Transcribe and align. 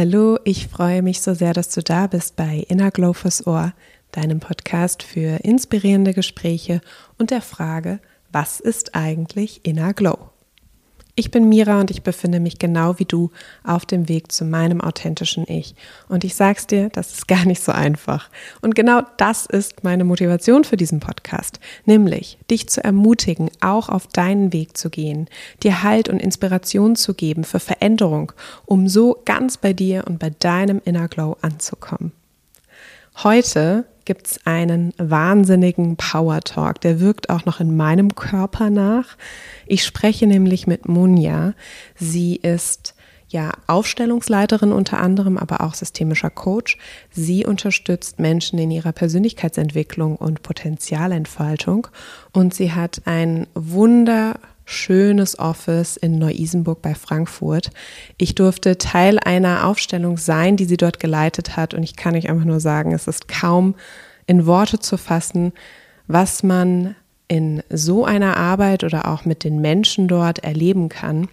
Hallo, 0.00 0.38
ich 0.44 0.68
freue 0.68 1.02
mich 1.02 1.20
so 1.22 1.34
sehr, 1.34 1.52
dass 1.52 1.70
du 1.70 1.82
da 1.82 2.06
bist 2.06 2.36
bei 2.36 2.64
Inner 2.68 2.92
Glow 2.92 3.14
fürs 3.14 3.44
Ohr, 3.48 3.72
deinem 4.12 4.38
Podcast 4.38 5.02
für 5.02 5.44
inspirierende 5.44 6.14
Gespräche 6.14 6.80
und 7.18 7.32
der 7.32 7.42
Frage, 7.42 7.98
was 8.30 8.60
ist 8.60 8.94
eigentlich 8.94 9.64
Inner 9.64 9.94
Glow? 9.94 10.27
Ich 11.18 11.32
bin 11.32 11.48
Mira 11.48 11.80
und 11.80 11.90
ich 11.90 12.04
befinde 12.04 12.38
mich 12.38 12.60
genau 12.60 13.00
wie 13.00 13.04
du 13.04 13.32
auf 13.64 13.84
dem 13.84 14.08
Weg 14.08 14.30
zu 14.30 14.44
meinem 14.44 14.80
authentischen 14.80 15.46
Ich. 15.48 15.74
Und 16.08 16.22
ich 16.22 16.36
sag's 16.36 16.68
dir, 16.68 16.90
das 16.90 17.12
ist 17.12 17.26
gar 17.26 17.44
nicht 17.44 17.60
so 17.60 17.72
einfach. 17.72 18.30
Und 18.60 18.76
genau 18.76 19.02
das 19.16 19.44
ist 19.44 19.82
meine 19.82 20.04
Motivation 20.04 20.62
für 20.62 20.76
diesen 20.76 21.00
Podcast, 21.00 21.58
nämlich 21.86 22.38
dich 22.52 22.68
zu 22.68 22.84
ermutigen, 22.84 23.50
auch 23.60 23.88
auf 23.88 24.06
deinen 24.06 24.52
Weg 24.52 24.76
zu 24.76 24.90
gehen, 24.90 25.28
dir 25.64 25.82
Halt 25.82 26.08
und 26.08 26.22
Inspiration 26.22 26.94
zu 26.94 27.14
geben 27.14 27.42
für 27.42 27.58
Veränderung, 27.58 28.30
um 28.64 28.86
so 28.86 29.20
ganz 29.24 29.56
bei 29.56 29.72
dir 29.72 30.04
und 30.06 30.20
bei 30.20 30.30
deinem 30.30 30.80
Inner 30.84 31.08
Glow 31.08 31.36
anzukommen. 31.42 32.12
Heute 33.24 33.84
gibt 34.04 34.28
es 34.28 34.46
einen 34.46 34.94
wahnsinnigen 34.96 35.96
Power 35.96 36.40
Talk. 36.40 36.80
Der 36.82 37.00
wirkt 37.00 37.30
auch 37.30 37.44
noch 37.46 37.58
in 37.58 37.76
meinem 37.76 38.14
Körper 38.14 38.70
nach. 38.70 39.16
Ich 39.66 39.84
spreche 39.84 40.28
nämlich 40.28 40.68
mit 40.68 40.86
Munja. 40.86 41.54
Sie 41.96 42.36
ist 42.36 42.94
ja 43.26 43.50
Aufstellungsleiterin 43.66 44.70
unter 44.70 45.00
anderem, 45.00 45.36
aber 45.36 45.62
auch 45.62 45.74
systemischer 45.74 46.30
Coach. 46.30 46.78
Sie 47.10 47.44
unterstützt 47.44 48.20
Menschen 48.20 48.56
in 48.60 48.70
ihrer 48.70 48.92
Persönlichkeitsentwicklung 48.92 50.14
und 50.14 50.42
Potenzialentfaltung 50.42 51.88
und 52.32 52.54
sie 52.54 52.72
hat 52.72 53.02
ein 53.04 53.48
wunder 53.54 54.38
schönes 54.68 55.38
Office 55.38 55.96
in 55.96 56.18
Neu-Isenburg 56.18 56.82
bei 56.82 56.94
Frankfurt. 56.94 57.70
Ich 58.18 58.34
durfte 58.34 58.76
Teil 58.76 59.18
einer 59.18 59.66
Aufstellung 59.66 60.18
sein, 60.18 60.56
die 60.56 60.66
sie 60.66 60.76
dort 60.76 61.00
geleitet 61.00 61.56
hat 61.56 61.72
und 61.72 61.82
ich 61.82 61.96
kann 61.96 62.14
euch 62.14 62.28
einfach 62.28 62.44
nur 62.44 62.60
sagen, 62.60 62.92
es 62.92 63.08
ist 63.08 63.28
kaum 63.28 63.74
in 64.26 64.44
Worte 64.44 64.78
zu 64.78 64.98
fassen, 64.98 65.52
was 66.06 66.42
man 66.42 66.94
in 67.28 67.62
so 67.70 68.04
einer 68.04 68.36
Arbeit 68.36 68.84
oder 68.84 69.08
auch 69.08 69.24
mit 69.24 69.42
den 69.42 69.60
Menschen 69.60 70.06
dort 70.06 70.40
erleben 70.40 70.88
kann. 70.88 71.28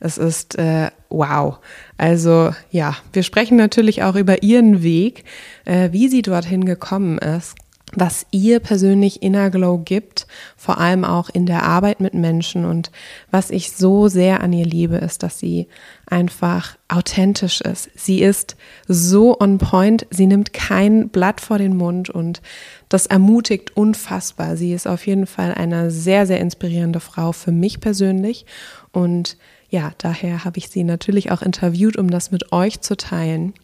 Es 0.00 0.18
ist 0.18 0.58
äh, 0.58 0.90
wow. 1.08 1.58
Also 1.96 2.52
ja, 2.70 2.96
wir 3.12 3.22
sprechen 3.22 3.56
natürlich 3.56 4.02
auch 4.02 4.16
über 4.16 4.42
ihren 4.42 4.82
Weg, 4.82 5.24
äh, 5.64 5.90
wie 5.92 6.08
sie 6.08 6.22
dorthin 6.22 6.64
gekommen 6.64 7.18
ist 7.18 7.54
was 7.94 8.26
ihr 8.30 8.60
persönlich 8.60 9.22
Inner 9.22 9.50
Glow 9.50 9.78
gibt, 9.78 10.26
vor 10.56 10.78
allem 10.78 11.04
auch 11.04 11.28
in 11.28 11.46
der 11.46 11.64
Arbeit 11.64 12.00
mit 12.00 12.14
Menschen. 12.14 12.64
Und 12.64 12.90
was 13.30 13.50
ich 13.50 13.72
so 13.72 14.08
sehr 14.08 14.42
an 14.42 14.52
ihr 14.52 14.64
liebe, 14.64 14.96
ist, 14.96 15.22
dass 15.22 15.38
sie 15.38 15.66
einfach 16.06 16.76
authentisch 16.88 17.60
ist. 17.60 17.90
Sie 17.94 18.20
ist 18.22 18.56
so 18.86 19.38
on 19.40 19.58
point, 19.58 20.06
sie 20.10 20.26
nimmt 20.26 20.52
kein 20.52 21.08
Blatt 21.08 21.40
vor 21.40 21.58
den 21.58 21.76
Mund 21.76 22.10
und 22.10 22.42
das 22.88 23.06
ermutigt 23.06 23.76
unfassbar. 23.76 24.56
Sie 24.56 24.72
ist 24.72 24.86
auf 24.86 25.06
jeden 25.06 25.26
Fall 25.26 25.54
eine 25.54 25.90
sehr, 25.90 26.26
sehr 26.26 26.40
inspirierende 26.40 27.00
Frau 27.00 27.32
für 27.32 27.52
mich 27.52 27.80
persönlich. 27.80 28.46
Und 28.92 29.36
ja, 29.68 29.92
daher 29.98 30.44
habe 30.44 30.58
ich 30.58 30.68
sie 30.68 30.84
natürlich 30.84 31.30
auch 31.30 31.42
interviewt, 31.42 31.96
um 31.96 32.10
das 32.10 32.30
mit 32.30 32.52
euch 32.52 32.80
zu 32.80 32.96
teilen. 32.96 33.54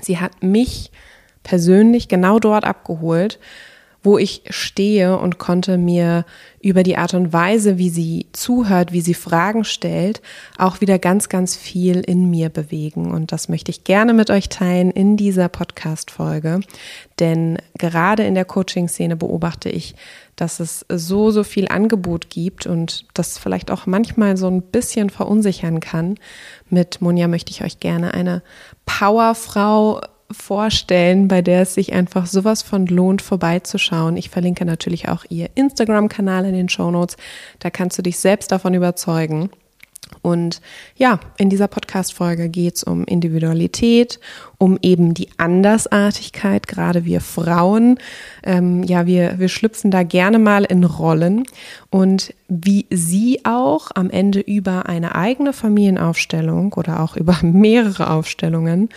Sie 0.00 0.18
hat 0.18 0.42
mich 0.42 0.90
persönlich 1.42 2.08
genau 2.08 2.38
dort 2.38 2.64
abgeholt, 2.64 3.38
wo 4.02 4.16
ich 4.16 4.42
stehe 4.50 5.18
und 5.18 5.38
konnte 5.38 5.76
mir 5.76 6.24
über 6.60 6.82
die 6.82 6.96
Art 6.96 7.14
und 7.14 7.32
Weise, 7.32 7.78
wie 7.78 7.90
sie 7.90 8.26
zuhört, 8.32 8.92
wie 8.92 9.00
sie 9.00 9.14
Fragen 9.14 9.64
stellt, 9.64 10.22
auch 10.56 10.80
wieder 10.80 10.98
ganz, 10.98 11.28
ganz 11.28 11.56
viel 11.56 12.00
in 12.00 12.30
mir 12.30 12.48
bewegen. 12.48 13.12
Und 13.12 13.32
das 13.32 13.48
möchte 13.48 13.70
ich 13.70 13.84
gerne 13.84 14.14
mit 14.14 14.30
euch 14.30 14.48
teilen 14.48 14.90
in 14.90 15.16
dieser 15.16 15.48
Podcast-Folge. 15.48 16.60
Denn 17.18 17.58
gerade 17.76 18.24
in 18.24 18.34
der 18.34 18.44
Coaching-Szene 18.44 19.16
beobachte 19.16 19.68
ich, 19.68 19.94
dass 20.36 20.60
es 20.60 20.86
so, 20.88 21.32
so 21.32 21.42
viel 21.42 21.66
Angebot 21.66 22.30
gibt 22.30 22.66
und 22.66 23.04
das 23.14 23.38
vielleicht 23.38 23.70
auch 23.72 23.86
manchmal 23.86 24.36
so 24.36 24.46
ein 24.48 24.62
bisschen 24.62 25.10
verunsichern 25.10 25.80
kann. 25.80 26.14
Mit 26.70 27.00
Monja 27.00 27.26
möchte 27.26 27.50
ich 27.50 27.64
euch 27.64 27.80
gerne 27.80 28.14
eine 28.14 28.42
Powerfrau 28.86 30.00
vorstellen, 30.30 31.28
bei 31.28 31.42
der 31.42 31.62
es 31.62 31.74
sich 31.74 31.92
einfach 31.92 32.26
sowas 32.26 32.62
von 32.62 32.86
lohnt, 32.86 33.22
vorbeizuschauen. 33.22 34.16
Ich 34.16 34.30
verlinke 34.30 34.64
natürlich 34.64 35.08
auch 35.08 35.24
ihr 35.28 35.48
Instagram-Kanal 35.54 36.44
in 36.44 36.54
den 36.54 36.68
Show 36.68 36.90
Notes. 36.90 37.16
Da 37.60 37.70
kannst 37.70 37.98
du 37.98 38.02
dich 38.02 38.18
selbst 38.18 38.52
davon 38.52 38.74
überzeugen. 38.74 39.50
Und 40.22 40.60
ja, 40.96 41.20
in 41.36 41.50
dieser 41.50 41.68
Podcast-Folge 41.68 42.48
geht 42.48 42.76
es 42.76 42.82
um 42.82 43.04
Individualität, 43.04 44.20
um 44.58 44.78
eben 44.82 45.14
die 45.14 45.28
Andersartigkeit, 45.36 46.66
gerade 46.66 47.04
wir 47.04 47.20
Frauen. 47.20 47.98
Ähm, 48.42 48.82
ja, 48.84 49.06
wir, 49.06 49.38
wir 49.38 49.48
schlüpfen 49.48 49.90
da 49.90 50.02
gerne 50.02 50.38
mal 50.38 50.64
in 50.64 50.84
Rollen 50.84 51.44
und 51.90 52.34
wie 52.48 52.86
sie 52.90 53.40
auch 53.44 53.90
am 53.94 54.10
Ende 54.10 54.40
über 54.40 54.86
eine 54.86 55.14
eigene 55.14 55.52
Familienaufstellung 55.52 56.72
oder 56.74 57.00
auch 57.00 57.16
über 57.16 57.38
mehrere 57.42 58.10
Aufstellungen 58.10 58.88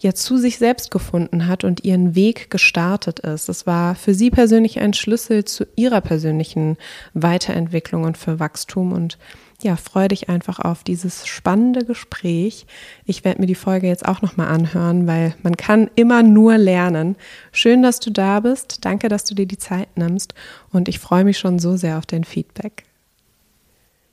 ja 0.00 0.14
zu 0.14 0.38
sich 0.38 0.58
selbst 0.58 0.90
gefunden 0.90 1.46
hat 1.46 1.64
und 1.64 1.84
ihren 1.84 2.14
Weg 2.14 2.50
gestartet 2.50 3.18
ist. 3.20 3.48
Es 3.48 3.66
war 3.66 3.94
für 3.94 4.14
sie 4.14 4.30
persönlich 4.30 4.78
ein 4.78 4.94
Schlüssel 4.94 5.44
zu 5.44 5.66
ihrer 5.76 6.00
persönlichen 6.00 6.76
Weiterentwicklung 7.14 8.04
und 8.04 8.16
für 8.16 8.38
Wachstum 8.38 8.92
und 8.92 9.18
ja, 9.60 9.74
freue 9.74 10.06
dich 10.06 10.28
einfach 10.28 10.60
auf 10.60 10.84
dieses 10.84 11.26
spannende 11.26 11.84
Gespräch. 11.84 12.64
Ich 13.06 13.24
werde 13.24 13.40
mir 13.40 13.48
die 13.48 13.56
Folge 13.56 13.88
jetzt 13.88 14.06
auch 14.06 14.22
nochmal 14.22 14.48
anhören, 14.48 15.08
weil 15.08 15.34
man 15.42 15.56
kann 15.56 15.90
immer 15.96 16.22
nur 16.22 16.56
lernen. 16.58 17.16
Schön, 17.50 17.82
dass 17.82 17.98
du 17.98 18.10
da 18.10 18.38
bist. 18.38 18.84
Danke, 18.84 19.08
dass 19.08 19.24
du 19.24 19.34
dir 19.34 19.46
die 19.46 19.58
Zeit 19.58 19.96
nimmst 19.96 20.34
und 20.70 20.88
ich 20.88 21.00
freue 21.00 21.24
mich 21.24 21.38
schon 21.38 21.58
so 21.58 21.76
sehr 21.76 21.98
auf 21.98 22.06
dein 22.06 22.22
Feedback. 22.22 22.84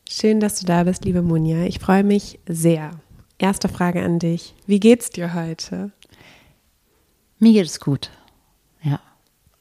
Schön, 0.10 0.40
dass 0.40 0.60
du 0.60 0.66
da 0.66 0.84
bist, 0.84 1.06
liebe 1.06 1.22
Munja. 1.22 1.64
Ich 1.66 1.78
freue 1.78 2.04
mich 2.04 2.40
sehr. 2.48 2.92
Erste 3.38 3.68
Frage 3.68 4.02
an 4.04 4.20
dich. 4.20 4.54
Wie 4.66 4.80
geht's 4.80 5.10
dir 5.10 5.34
heute? 5.34 5.92
Mir 7.40 7.52
geht 7.52 7.66
es 7.66 7.82
gut. 7.82 8.10
Ja. 8.82 9.02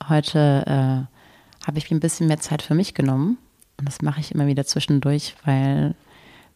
Heute 0.08 0.64
äh, 0.66 1.66
habe 1.66 1.78
ich 1.78 1.90
mir 1.90 1.96
ein 1.96 2.00
bisschen 2.00 2.28
mehr 2.28 2.38
Zeit 2.38 2.62
für 2.62 2.74
mich 2.74 2.94
genommen. 2.94 3.36
Und 3.78 3.88
das 3.88 4.00
mache 4.00 4.20
ich 4.20 4.32
immer 4.32 4.46
wieder 4.46 4.64
zwischendurch, 4.64 5.34
weil 5.44 5.96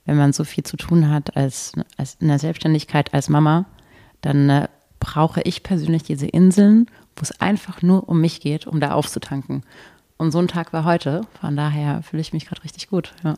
wenn 0.04 0.16
man 0.16 0.32
so 0.32 0.44
viel 0.44 0.62
zu 0.62 0.76
tun 0.76 1.10
hat 1.10 1.36
als, 1.36 1.72
als 1.96 2.16
in 2.20 2.28
der 2.28 2.38
Selbstständigkeit 2.38 3.12
als 3.12 3.28
Mama, 3.28 3.66
dann 4.20 4.48
äh, 4.48 4.68
brauche 5.00 5.40
ich 5.42 5.64
persönlich 5.64 6.04
diese 6.04 6.26
Inseln, 6.26 6.86
wo 7.16 7.22
es 7.22 7.40
einfach 7.40 7.82
nur 7.82 8.08
um 8.08 8.20
mich 8.20 8.40
geht, 8.40 8.68
um 8.68 8.78
da 8.78 8.92
aufzutanken. 8.92 9.64
Und 10.18 10.30
so 10.30 10.38
ein 10.38 10.48
Tag 10.48 10.72
war 10.72 10.84
heute. 10.84 11.22
Von 11.40 11.56
daher 11.56 12.02
fühle 12.02 12.20
ich 12.20 12.32
mich 12.32 12.46
gerade 12.46 12.62
richtig 12.62 12.88
gut. 12.88 13.12
Ja. 13.24 13.34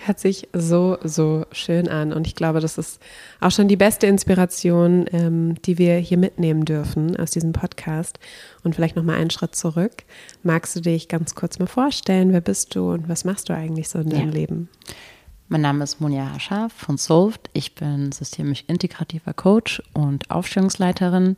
Hört 0.00 0.20
sich 0.20 0.48
so, 0.52 0.96
so 1.02 1.44
schön 1.50 1.88
an. 1.88 2.12
Und 2.12 2.26
ich 2.26 2.34
glaube, 2.34 2.60
das 2.60 2.78
ist 2.78 3.00
auch 3.40 3.50
schon 3.50 3.68
die 3.68 3.76
beste 3.76 4.06
Inspiration, 4.06 5.06
ähm, 5.12 5.60
die 5.62 5.76
wir 5.76 5.96
hier 5.96 6.18
mitnehmen 6.18 6.64
dürfen 6.64 7.16
aus 7.16 7.32
diesem 7.32 7.52
Podcast. 7.52 8.18
Und 8.62 8.74
vielleicht 8.74 8.96
nochmal 8.96 9.16
einen 9.16 9.30
Schritt 9.30 9.56
zurück. 9.56 10.04
Magst 10.42 10.76
du 10.76 10.80
dich 10.80 11.08
ganz 11.08 11.34
kurz 11.34 11.58
mal 11.58 11.66
vorstellen? 11.66 12.32
Wer 12.32 12.40
bist 12.40 12.74
du 12.74 12.92
und 12.92 13.08
was 13.08 13.24
machst 13.24 13.48
du 13.48 13.54
eigentlich 13.54 13.88
so 13.88 13.98
in 13.98 14.10
deinem 14.10 14.28
ja. 14.28 14.34
Leben? 14.34 14.68
Mein 15.48 15.62
Name 15.62 15.82
ist 15.82 16.00
Monja 16.00 16.32
Hascha 16.32 16.68
von 16.68 16.96
Solved. 16.96 17.50
Ich 17.52 17.74
bin 17.74 18.12
systemisch 18.12 18.64
integrativer 18.68 19.34
Coach 19.34 19.82
und 19.94 20.30
Aufstellungsleiterin. 20.30 21.36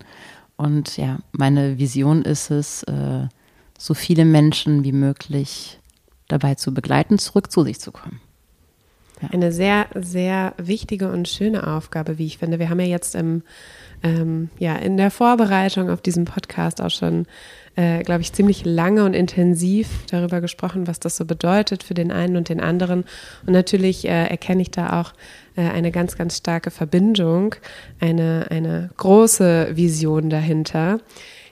Und 0.56 0.96
ja, 0.98 1.20
meine 1.32 1.78
Vision 1.78 2.22
ist 2.22 2.50
es, 2.50 2.82
äh, 2.82 3.26
so 3.80 3.94
viele 3.94 4.26
Menschen 4.26 4.84
wie 4.84 4.92
möglich 4.92 5.80
dabei 6.28 6.54
zu 6.54 6.74
begleiten, 6.74 7.18
zurück 7.18 7.50
zu 7.50 7.62
sich 7.62 7.80
zu 7.80 7.92
kommen. 7.92 8.20
Eine 9.30 9.52
sehr, 9.52 9.86
sehr 9.94 10.54
wichtige 10.56 11.10
und 11.10 11.28
schöne 11.28 11.66
Aufgabe, 11.66 12.18
wie 12.18 12.26
ich 12.26 12.38
finde. 12.38 12.58
Wir 12.58 12.70
haben 12.70 12.80
ja 12.80 12.86
jetzt 12.86 13.14
im, 13.14 13.42
ähm, 14.02 14.48
ja, 14.58 14.76
in 14.76 14.96
der 14.96 15.10
Vorbereitung 15.10 15.90
auf 15.90 16.00
diesen 16.00 16.24
Podcast 16.24 16.80
auch 16.80 16.90
schon, 16.90 17.26
äh, 17.76 18.02
glaube 18.02 18.22
ich, 18.22 18.32
ziemlich 18.32 18.64
lange 18.64 19.04
und 19.04 19.12
intensiv 19.12 19.88
darüber 20.10 20.40
gesprochen, 20.40 20.86
was 20.86 21.00
das 21.00 21.16
so 21.16 21.26
bedeutet 21.26 21.82
für 21.82 21.94
den 21.94 22.10
einen 22.10 22.36
und 22.36 22.48
den 22.48 22.60
anderen. 22.60 23.04
Und 23.46 23.52
natürlich 23.52 24.06
äh, 24.06 24.26
erkenne 24.26 24.62
ich 24.62 24.70
da 24.70 25.00
auch 25.00 25.12
äh, 25.56 25.68
eine 25.68 25.90
ganz, 25.90 26.16
ganz 26.16 26.38
starke 26.38 26.70
Verbindung, 26.70 27.54
eine, 28.00 28.46
eine 28.50 28.90
große 28.96 29.76
Vision 29.76 30.30
dahinter. 30.30 31.00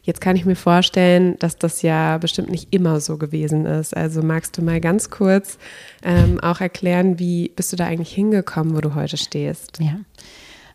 Jetzt 0.02 0.20
kann 0.20 0.36
ich 0.36 0.44
mir 0.44 0.56
vorstellen, 0.56 1.38
dass 1.38 1.56
das 1.56 1.82
ja 1.82 2.18
bestimmt 2.18 2.50
nicht 2.50 2.72
immer 2.72 3.00
so 3.00 3.18
gewesen 3.18 3.66
ist. 3.66 3.96
Also 3.96 4.22
magst 4.22 4.56
du 4.56 4.62
mal 4.62 4.80
ganz 4.80 5.10
kurz 5.10 5.58
ähm, 6.02 6.40
auch 6.40 6.60
erklären, 6.60 7.18
wie 7.18 7.50
bist 7.54 7.72
du 7.72 7.76
da 7.76 7.86
eigentlich 7.86 8.12
hingekommen, 8.12 8.74
wo 8.74 8.80
du 8.80 8.94
heute 8.94 9.16
stehst? 9.16 9.78
Ja, 9.80 10.00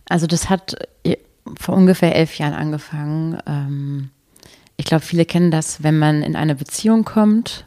also 0.07 0.27
das 0.27 0.49
hat 0.49 0.75
äh, 1.03 1.17
vor 1.59 1.75
ungefähr 1.75 2.15
elf 2.15 2.37
Jahren 2.37 2.53
angefangen. 2.53 3.37
Ähm, 3.47 4.09
ich 4.77 4.85
glaube, 4.85 5.03
viele 5.03 5.25
kennen 5.25 5.51
das, 5.51 5.83
wenn 5.83 5.97
man 5.97 6.23
in 6.23 6.35
eine 6.35 6.55
Beziehung 6.55 7.05
kommt, 7.05 7.65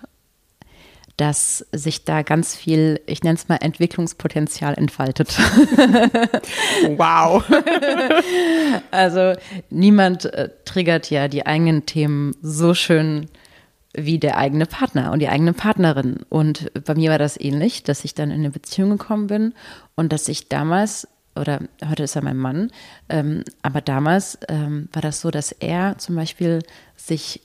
dass 1.17 1.65
sich 1.73 2.05
da 2.05 2.23
ganz 2.23 2.55
viel, 2.55 3.01
ich 3.07 3.23
nenne 3.23 3.37
es 3.37 3.49
mal 3.49 3.57
Entwicklungspotenzial 3.57 4.75
entfaltet. 4.75 5.39
wow. 6.97 7.43
also 8.91 9.33
niemand 9.71 10.27
äh, 10.27 10.51
triggert 10.65 11.11
ja 11.11 11.29
die 11.29 11.47
eigenen 11.47 11.87
Themen 11.87 12.37
so 12.43 12.75
schön 12.75 13.29
wie 13.97 14.19
der 14.19 14.37
eigene 14.37 14.67
Partner 14.67 15.11
und 15.11 15.21
die 15.21 15.29
eigene 15.29 15.55
Partnerin. 15.55 16.19
Und 16.29 16.71
bei 16.85 16.95
mir 16.95 17.11
war 17.11 17.19
das 17.19 17.41
ähnlich, 17.41 17.83
dass 17.83 18.05
ich 18.05 18.15
dann 18.15 18.31
in 18.31 18.41
eine 18.41 18.51
Beziehung 18.51 18.91
gekommen 18.91 19.27
bin 19.27 19.55
und 19.95 20.13
dass 20.13 20.29
ich 20.29 20.49
damals, 20.51 21.09
oder 21.35 21.61
heute 21.89 22.03
ist 22.03 22.15
er 22.15 22.23
mein 22.23 22.37
Mann, 22.37 22.71
ähm, 23.09 23.43
aber 23.63 23.81
damals 23.81 24.39
ähm, 24.49 24.91
war 24.93 25.01
das 25.01 25.23
so, 25.23 25.31
dass 25.31 25.51
er 25.51 25.97
zum 25.97 26.15
Beispiel 26.15 26.63
sich, 26.95 27.41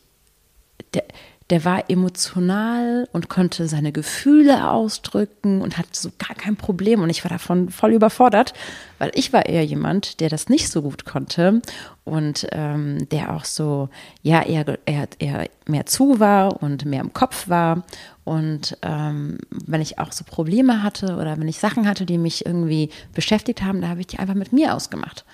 der, 0.93 1.05
der 1.51 1.65
war 1.65 1.89
emotional 1.89 3.09
und 3.11 3.27
konnte 3.27 3.67
seine 3.67 3.91
Gefühle 3.91 4.69
ausdrücken 4.69 5.61
und 5.61 5.77
hatte 5.77 5.89
so 5.91 6.09
gar 6.17 6.35
kein 6.35 6.55
Problem. 6.55 7.01
Und 7.01 7.09
ich 7.09 7.25
war 7.25 7.29
davon 7.29 7.69
voll 7.69 7.91
überfordert, 7.91 8.53
weil 8.99 9.11
ich 9.15 9.33
war 9.33 9.45
eher 9.45 9.65
jemand, 9.65 10.21
der 10.21 10.29
das 10.29 10.47
nicht 10.47 10.69
so 10.69 10.81
gut 10.81 11.03
konnte 11.03 11.61
und 12.05 12.47
ähm, 12.53 13.09
der 13.09 13.33
auch 13.35 13.43
so, 13.43 13.89
ja, 14.23 14.41
eher, 14.43 14.79
eher, 14.85 15.09
eher 15.19 15.49
mehr 15.67 15.85
zu 15.85 16.21
war 16.21 16.63
und 16.63 16.85
mehr 16.85 17.01
im 17.01 17.11
Kopf 17.11 17.49
war. 17.49 17.83
Und 18.23 18.77
ähm, 18.81 19.37
wenn 19.51 19.81
ich 19.81 19.99
auch 19.99 20.13
so 20.13 20.23
Probleme 20.23 20.83
hatte 20.83 21.17
oder 21.17 21.37
wenn 21.37 21.49
ich 21.49 21.59
Sachen 21.59 21.85
hatte, 21.85 22.05
die 22.05 22.17
mich 22.17 22.45
irgendwie 22.45 22.91
beschäftigt 23.13 23.61
haben, 23.61 23.81
da 23.81 23.89
habe 23.89 23.99
ich 23.99 24.07
die 24.07 24.19
einfach 24.19 24.35
mit 24.35 24.53
mir 24.53 24.73
ausgemacht. 24.73 25.25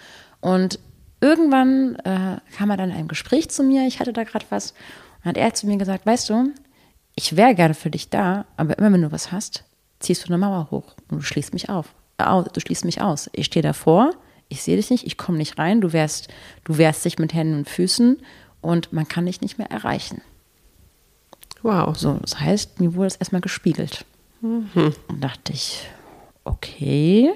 Und 0.41 0.79
irgendwann 1.21 1.95
äh, 2.03 2.37
kam 2.55 2.71
er 2.71 2.77
dann 2.77 2.89
in 2.89 2.95
einem 2.95 3.07
Gespräch 3.07 3.49
zu 3.49 3.61
mir, 3.61 3.85
ich 3.85 3.99
hatte 3.99 4.13
da 4.13 4.23
gerade 4.23 4.45
was 4.49 4.73
hat 5.27 5.37
er 5.37 5.53
zu 5.53 5.67
mir 5.67 5.77
gesagt, 5.77 6.05
weißt 6.05 6.29
du, 6.29 6.53
ich 7.15 7.35
wäre 7.35 7.55
gerne 7.55 7.73
für 7.73 7.89
dich 7.89 8.09
da, 8.09 8.45
aber 8.57 8.77
immer 8.77 8.93
wenn 8.93 9.01
du 9.01 9.11
was 9.11 9.31
hast, 9.31 9.63
ziehst 9.99 10.23
du 10.23 10.27
eine 10.27 10.37
Mauer 10.37 10.69
hoch 10.71 10.95
und 11.09 11.19
du 11.19 11.21
schließt 11.23 11.53
mich 11.53 11.69
auf. 11.69 11.93
Du 12.17 12.59
schließt 12.59 12.85
mich 12.85 13.01
aus. 13.01 13.29
Ich 13.33 13.47
stehe 13.47 13.63
davor, 13.63 14.11
ich 14.49 14.63
sehe 14.63 14.75
dich 14.75 14.89
nicht, 14.89 15.05
ich 15.05 15.17
komme 15.17 15.37
nicht 15.37 15.57
rein, 15.57 15.81
du 15.81 15.93
wärst, 15.93 16.29
du 16.63 16.77
wehrst 16.77 17.05
dich 17.05 17.19
mit 17.19 17.33
Händen 17.33 17.59
und 17.59 17.69
Füßen 17.69 18.17
und 18.61 18.93
man 18.93 19.07
kann 19.07 19.25
dich 19.25 19.41
nicht 19.41 19.57
mehr 19.57 19.69
erreichen. 19.69 20.21
Wow. 21.61 21.95
So, 21.97 22.13
das 22.21 22.39
heißt, 22.39 22.79
mir 22.79 22.95
wurde 22.95 23.07
es 23.07 23.15
erstmal 23.15 23.41
gespiegelt. 23.41 24.05
Mhm. 24.41 24.93
Und 25.07 25.23
dachte 25.23 25.53
ich, 25.53 25.87
okay, 26.43 27.31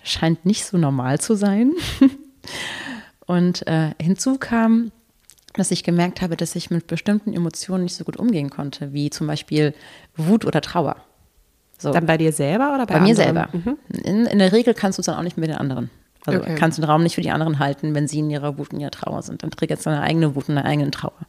das 0.00 0.10
scheint 0.10 0.44
nicht 0.46 0.64
so 0.64 0.78
normal 0.78 1.20
zu 1.20 1.34
sein. 1.34 1.72
und 3.26 3.66
äh, 3.66 3.94
hinzu 4.00 4.38
kam, 4.38 4.92
dass 5.58 5.70
ich 5.70 5.84
gemerkt 5.84 6.22
habe, 6.22 6.36
dass 6.36 6.56
ich 6.56 6.70
mit 6.70 6.86
bestimmten 6.86 7.32
Emotionen 7.32 7.84
nicht 7.84 7.96
so 7.96 8.04
gut 8.04 8.16
umgehen 8.16 8.50
konnte, 8.50 8.92
wie 8.92 9.10
zum 9.10 9.26
Beispiel 9.26 9.74
Wut 10.16 10.44
oder 10.44 10.60
Trauer. 10.60 10.96
So. 11.78 11.92
Dann 11.92 12.06
bei 12.06 12.18
dir 12.18 12.32
selber 12.32 12.74
oder 12.74 12.86
bei, 12.86 12.94
bei 12.94 13.00
mir 13.00 13.14
selber? 13.14 13.48
Mhm. 13.52 13.78
In, 14.04 14.26
in, 14.26 14.38
der 14.38 14.52
Regel 14.52 14.74
kannst 14.74 14.98
du 14.98 15.00
es 15.00 15.06
dann 15.06 15.16
auch 15.16 15.22
nicht 15.22 15.36
mit 15.36 15.48
den 15.48 15.56
anderen. 15.56 15.90
Also 16.26 16.40
okay. 16.40 16.56
kannst 16.56 16.78
du 16.78 16.82
den 16.82 16.90
Raum 16.90 17.02
nicht 17.02 17.14
für 17.14 17.20
die 17.20 17.30
anderen 17.30 17.58
halten, 17.58 17.94
wenn 17.94 18.08
sie 18.08 18.18
in 18.18 18.30
ihrer 18.30 18.58
Wut 18.58 18.72
und 18.72 18.80
ihrer 18.80 18.90
Trauer 18.90 19.22
sind. 19.22 19.42
Dann 19.42 19.50
triggert 19.50 19.78
es 19.78 19.84
deine 19.84 20.02
eigene 20.02 20.34
Wut 20.34 20.48
und 20.48 20.56
deine 20.56 20.66
eigene 20.66 20.90
Trauer. 20.90 21.26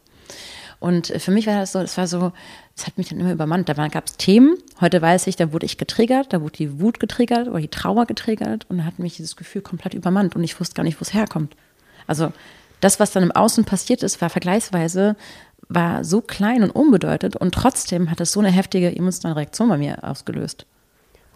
Und 0.79 1.07
für 1.17 1.31
mich 1.31 1.45
war 1.45 1.55
das 1.55 1.73
so, 1.73 1.79
es 1.79 1.97
war 1.97 2.07
so, 2.07 2.31
es 2.75 2.87
hat 2.87 2.97
mich 2.97 3.09
dann 3.09 3.19
immer 3.19 3.33
übermannt. 3.33 3.67
Da 3.67 3.87
gab 3.89 4.07
es 4.07 4.17
Themen, 4.17 4.55
heute 4.79 5.01
weiß 5.01 5.27
ich, 5.27 5.35
da 5.35 5.51
wurde 5.51 5.65
ich 5.65 5.77
getriggert, 5.77 6.33
da 6.33 6.41
wurde 6.41 6.53
die 6.53 6.79
Wut 6.79 6.99
getriggert 6.99 7.47
oder 7.47 7.59
die 7.59 7.67
Trauer 7.67 8.05
getriggert 8.05 8.65
und 8.69 8.79
da 8.79 8.85
hat 8.85 8.97
mich 8.97 9.17
dieses 9.17 9.35
Gefühl 9.35 9.61
komplett 9.61 9.93
übermannt 9.93 10.35
und 10.35 10.43
ich 10.43 10.59
wusste 10.59 10.75
gar 10.75 10.83
nicht, 10.83 10.99
wo 10.99 11.03
es 11.03 11.13
herkommt. 11.13 11.55
Also 12.07 12.31
das, 12.79 12.99
was 12.99 13.11
dann 13.11 13.23
im 13.23 13.31
Außen 13.31 13.65
passiert 13.65 14.03
ist, 14.03 14.21
war 14.21 14.29
vergleichsweise 14.29 15.15
war 15.69 16.03
so 16.03 16.21
klein 16.21 16.63
und 16.63 16.71
unbedeutend 16.71 17.35
und 17.35 17.53
trotzdem 17.53 18.09
hat 18.09 18.19
es 18.19 18.31
so 18.31 18.39
eine 18.39 18.49
heftige 18.49 18.95
emotionale 18.95 19.37
Reaktion 19.37 19.69
bei 19.69 19.77
mir 19.77 20.03
ausgelöst. 20.03 20.65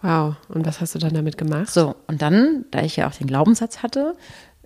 Wow, 0.02 0.34
und 0.48 0.66
was 0.66 0.80
hast 0.80 0.94
du 0.94 0.98
dann 0.98 1.14
damit 1.14 1.38
gemacht? 1.38 1.70
So, 1.70 1.94
und 2.08 2.20
dann, 2.20 2.64
da 2.70 2.82
ich 2.82 2.96
ja 2.96 3.08
auch 3.08 3.14
den 3.14 3.26
Glaubenssatz 3.26 3.82
hatte, 3.82 4.16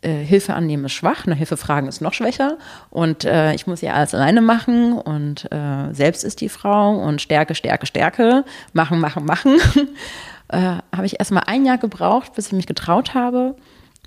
äh, 0.01 0.25
Hilfe 0.25 0.55
annehmen 0.55 0.87
ist 0.87 0.93
schwach, 0.93 1.27
eine 1.27 1.35
Hilfe 1.35 1.57
fragen 1.57 1.87
ist 1.87 2.01
noch 2.01 2.15
schwächer 2.15 2.57
und 2.91 3.25
äh, 3.25 3.55
ich 3.55 3.67
muss 3.67 3.81
ja 3.81 3.93
alles 3.95 4.15
alleine 4.15 4.41
machen 4.41 4.95
und 4.95 5.51
äh, 5.53 5.93
selbst 5.93 6.25
ist 6.25 6.41
die 6.41 6.49
Frau 6.49 6.99
und 6.99 7.21
Stärke, 7.21 7.55
Stärke, 7.55 7.87
Stärke, 7.87 8.45
machen, 8.73 9.01
machen, 9.01 9.25
machen, 9.27 9.59
äh, 10.49 10.79
habe 10.95 11.07
ich 11.07 11.19
erstmal 11.19 11.45
ein 11.47 11.67
Jahr 11.67 11.79
gebraucht, 11.79 12.35
bis 12.35 12.47
ich 12.47 12.53
mich 12.53 12.67
getraut 12.67 13.15
habe, 13.15 13.55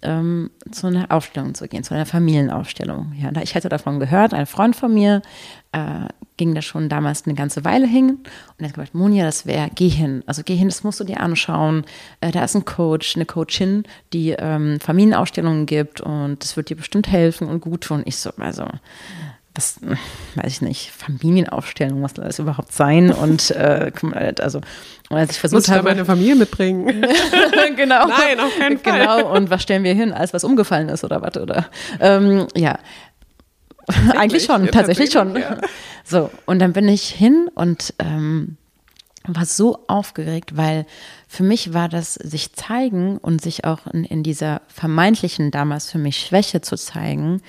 ähm, 0.01 0.51
zu 0.71 0.87
einer 0.87 1.11
Aufstellung 1.11 1.53
zu 1.53 1.67
gehen, 1.67 1.83
zu 1.83 1.93
einer 1.93 2.05
Familienaufstellung. 2.05 3.13
Ja, 3.17 3.31
ich 3.41 3.55
hatte 3.55 3.69
davon 3.69 3.99
gehört, 3.99 4.33
ein 4.33 4.45
Freund 4.45 4.75
von 4.75 4.93
mir 4.93 5.21
äh, 5.71 6.07
ging 6.37 6.55
da 6.55 6.61
schon 6.61 6.89
damals 6.89 7.25
eine 7.25 7.35
ganze 7.35 7.63
Weile 7.63 7.87
hin 7.87 8.09
und 8.09 8.59
er 8.59 8.67
hat 8.67 8.73
gesagt, 8.73 8.95
Monja, 8.95 9.25
das 9.25 9.45
wäre, 9.45 9.69
geh 9.73 9.89
hin. 9.89 10.23
Also 10.25 10.41
geh 10.43 10.55
hin, 10.55 10.67
das 10.67 10.83
musst 10.83 10.99
du 10.99 11.03
dir 11.03 11.19
anschauen. 11.19 11.85
Äh, 12.19 12.31
da 12.31 12.43
ist 12.43 12.55
ein 12.55 12.65
Coach, 12.65 13.15
eine 13.15 13.25
Coachin, 13.25 13.83
die 14.11 14.31
ähm, 14.31 14.79
Familienausstellungen 14.79 15.65
gibt 15.65 16.01
und 16.01 16.43
das 16.43 16.57
wird 16.57 16.69
dir 16.69 16.77
bestimmt 16.77 17.07
helfen 17.07 17.47
und 17.47 17.61
gut 17.61 17.81
tun. 17.81 18.01
Ich 18.05 18.17
so, 18.17 18.31
also 18.37 18.65
das 19.53 19.79
weiß 20.35 20.47
ich 20.47 20.61
nicht, 20.61 20.91
Familienaufstellung, 20.91 22.01
was 22.01 22.13
soll 22.13 22.25
das 22.25 22.39
überhaupt 22.39 22.71
sein? 22.71 23.11
Und 23.11 23.51
äh, 23.51 23.91
also, 24.39 24.61
und 25.09 25.17
als 25.17 25.31
ich 25.31 25.39
versucht 25.39 25.57
Muss 25.57 25.69
habe. 25.69 25.83
meine 25.83 26.05
Familie 26.05 26.35
mitbringen. 26.35 26.85
genau. 27.75 28.07
Nein, 28.07 28.39
auf 28.39 28.57
keinen 28.57 28.77
Fall. 28.77 28.99
Genau, 28.99 29.33
und 29.33 29.49
was 29.49 29.61
stellen 29.63 29.83
wir 29.83 29.93
hin, 29.93 30.13
als 30.13 30.33
was 30.33 30.43
umgefallen 30.43 30.89
ist 30.89 31.03
oder 31.03 31.21
was? 31.21 31.35
Oder 31.37 31.67
ähm, 31.99 32.47
ja. 32.55 32.79
Eigentlich 34.15 34.45
schon, 34.45 34.65
ja, 34.65 34.71
tatsächlich, 34.71 35.11
schon. 35.11 35.35
Ja. 35.35 35.57
So, 36.03 36.31
und 36.45 36.59
dann 36.59 36.73
bin 36.73 36.89
ich 36.89 37.03
hin 37.03 37.47
und 37.53 37.93
ähm, 37.99 38.57
war 39.23 39.45
so 39.45 39.83
aufgeregt, 39.87 40.57
weil 40.57 40.87
für 41.27 41.43
mich 41.43 41.73
war 41.73 41.87
das 41.89 42.15
sich 42.15 42.53
zeigen 42.53 43.17
und 43.17 43.39
sich 43.39 43.65
auch 43.65 43.85
in, 43.85 44.03
in 44.03 44.23
dieser 44.23 44.61
vermeintlichen 44.67 45.51
damals 45.51 45.91
für 45.91 45.99
mich 45.99 46.17
Schwäche 46.17 46.61
zu 46.61 46.75
zeigen, 46.75 47.41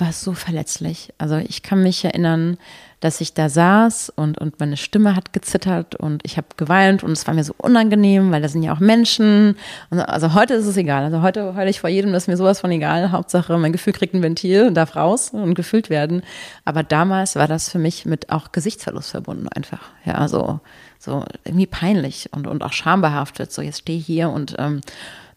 war 0.00 0.12
so 0.12 0.32
verletzlich. 0.32 1.12
Also 1.18 1.36
ich 1.36 1.62
kann 1.62 1.82
mich 1.82 2.04
erinnern, 2.04 2.58
dass 3.00 3.20
ich 3.20 3.32
da 3.32 3.48
saß 3.48 4.10
und, 4.16 4.38
und 4.38 4.58
meine 4.58 4.76
Stimme 4.76 5.14
hat 5.14 5.32
gezittert 5.32 5.94
und 5.94 6.22
ich 6.24 6.36
habe 6.36 6.48
geweint 6.56 7.04
und 7.04 7.12
es 7.12 7.26
war 7.28 7.34
mir 7.34 7.44
so 7.44 7.54
unangenehm, 7.56 8.32
weil 8.32 8.42
da 8.42 8.48
sind 8.48 8.64
ja 8.64 8.72
auch 8.72 8.80
Menschen. 8.80 9.56
Und 9.90 10.00
also 10.00 10.34
heute 10.34 10.54
ist 10.54 10.66
es 10.66 10.76
egal. 10.76 11.04
Also 11.04 11.22
heute 11.22 11.54
heule 11.54 11.70
ich 11.70 11.80
vor 11.80 11.90
jedem, 11.90 12.12
das 12.12 12.24
ist 12.24 12.28
mir 12.28 12.36
sowas 12.36 12.60
von 12.60 12.72
egal. 12.72 13.12
Hauptsache, 13.12 13.56
mein 13.56 13.72
Gefühl 13.72 13.92
kriegt 13.92 14.14
ein 14.14 14.22
Ventil 14.22 14.66
und 14.66 14.74
darf 14.74 14.96
raus 14.96 15.30
und 15.30 15.54
gefüllt 15.54 15.90
werden. 15.90 16.22
Aber 16.64 16.82
damals 16.82 17.36
war 17.36 17.46
das 17.46 17.68
für 17.68 17.78
mich 17.78 18.04
mit 18.04 18.30
auch 18.30 18.50
Gesichtsverlust 18.50 19.12
verbunden 19.12 19.48
einfach. 19.48 19.90
Ja, 20.04 20.14
also 20.14 20.60
so 20.98 21.24
irgendwie 21.44 21.66
peinlich 21.66 22.30
und, 22.32 22.48
und 22.48 22.64
auch 22.64 22.72
schambehaftet. 22.72 23.52
So, 23.52 23.62
jetzt 23.62 23.78
stehe 23.78 23.98
ich 23.98 24.06
hier 24.06 24.30
und 24.30 24.56
ähm, 24.58 24.80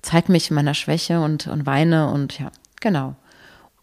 zeig 0.01 0.29
mich 0.29 0.49
in 0.49 0.55
meiner 0.55 0.73
Schwäche 0.73 1.21
und, 1.21 1.45
und 1.45 1.67
weine 1.67 2.09
und 2.09 2.39
ja, 2.39 2.51
genau. 2.79 3.15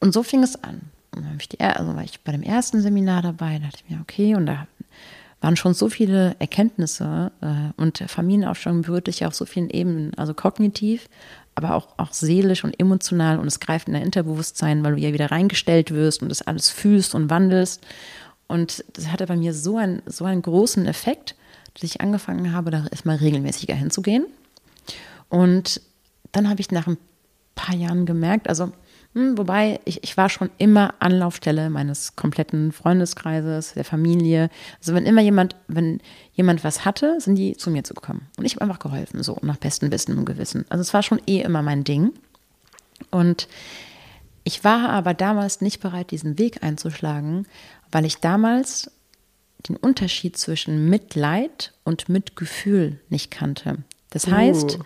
Und 0.00 0.12
so 0.12 0.23
fing 0.23 0.43
es 0.43 0.62
an. 0.62 0.81
Und 1.14 1.25
dann 1.25 1.37
ich 1.38 1.49
die, 1.49 1.61
also 1.61 1.95
war 1.95 2.05
ich 2.05 2.21
bei 2.21 2.33
dem 2.33 2.43
ersten 2.43 2.81
Seminar 2.81 3.23
dabei, 3.23 3.59
da 3.59 3.67
dachte 3.67 3.83
ich 3.85 3.90
mir, 3.90 4.00
okay, 4.00 4.35
und 4.35 4.47
da 4.47 4.67
waren 5.40 5.57
schon 5.57 5.75
so 5.75 5.88
viele 5.88 6.37
Erkenntnisse 6.38 7.33
äh, 7.40 7.81
und 7.81 7.99
Familienaufstellung 8.07 8.83
dich 9.05 9.21
ja 9.21 9.28
auf 9.28 9.35
so 9.35 9.47
vielen 9.47 9.71
Ebenen, 9.71 10.12
also 10.17 10.35
kognitiv, 10.35 11.09
aber 11.55 11.75
auch, 11.75 11.88
auch 11.97 12.12
seelisch 12.12 12.64
und 12.64 12.78
emotional 12.78 13.38
und 13.38 13.47
es 13.47 13.61
greift 13.61 13.88
in 13.88 13.95
dein 13.95 14.02
Interbewusstsein, 14.02 14.85
weil 14.85 14.95
du 14.95 15.00
ja 15.00 15.12
wieder 15.12 15.31
reingestellt 15.31 15.93
wirst 15.93 16.23
und 16.23 16.28
das 16.28 16.43
alles 16.43 16.71
fühlst 16.71 17.14
und 17.14 17.31
wandelst. 17.31 17.85
Und 18.47 18.85
das 18.95 19.09
hatte 19.09 19.26
bei 19.26 19.37
mir 19.37 19.55
so, 19.55 19.76
ein, 19.76 20.02
so 20.07 20.25
einen 20.25 20.43
großen 20.43 20.87
Effekt, 20.87 21.37
dass 21.75 21.83
ich 21.83 22.00
angefangen 22.00 22.52
habe, 22.52 22.71
da 22.71 22.87
erstmal 22.90 23.17
regelmäßiger 23.17 23.75
hinzugehen. 23.75 24.26
Und 25.28 25.81
dann 26.33 26.49
habe 26.49 26.61
ich 26.61 26.71
nach 26.71 26.87
ein 26.87 26.97
paar 27.55 27.75
Jahren 27.75 28.07
gemerkt, 28.07 28.49
also 28.49 28.73
hm, 29.18 29.37
wobei 29.37 29.80
ich, 29.84 30.04
ich 30.04 30.16
war 30.16 30.28
schon 30.28 30.48
immer 30.58 30.94
Anlaufstelle 31.00 31.70
meines 31.70 32.14
kompletten 32.14 32.70
Freundeskreises, 32.70 33.75
der 33.75 33.84
Familie. 33.84 34.48
Also 34.78 34.94
wenn 34.94 35.06
immer 35.06 35.22
jemand, 35.22 35.56
wenn 35.66 36.00
jemand 36.34 36.62
was 36.62 36.84
hatte, 36.84 37.20
sind 37.20 37.34
die 37.34 37.56
zu 37.56 37.72
mir 37.72 37.82
zu 37.82 37.94
gekommen. 37.94 38.28
Und 38.37 38.44
ich 38.44 38.54
habe 38.54 38.62
einfach 38.62 38.78
geholfen, 38.78 39.25
so 39.25 39.37
nach 39.42 39.56
bestem 39.56 39.90
Wissen 39.90 40.16
und 40.16 40.25
Gewissen. 40.25 40.66
Also 40.68 40.82
es 40.82 40.94
war 40.94 41.02
schon 41.02 41.20
eh 41.26 41.40
immer 41.40 41.62
mein 41.62 41.82
Ding. 41.82 42.12
Und 43.10 43.48
ich 44.44 44.62
war 44.62 44.88
aber 44.88 45.14
damals 45.14 45.62
nicht 45.62 45.80
bereit, 45.80 46.12
diesen 46.12 46.38
Weg 46.38 46.62
einzuschlagen, 46.62 47.48
weil 47.90 48.04
ich 48.04 48.18
damals 48.18 48.88
den 49.68 49.75
Unterschied 49.75 50.37
zwischen 50.37 50.88
Mitleid 50.88 51.72
und 51.82 52.08
Mitgefühl 52.08 53.00
nicht 53.08 53.32
kannte. 53.32 53.78
Das 54.10 54.28
heißt, 54.28 54.78
uh. 54.78 54.84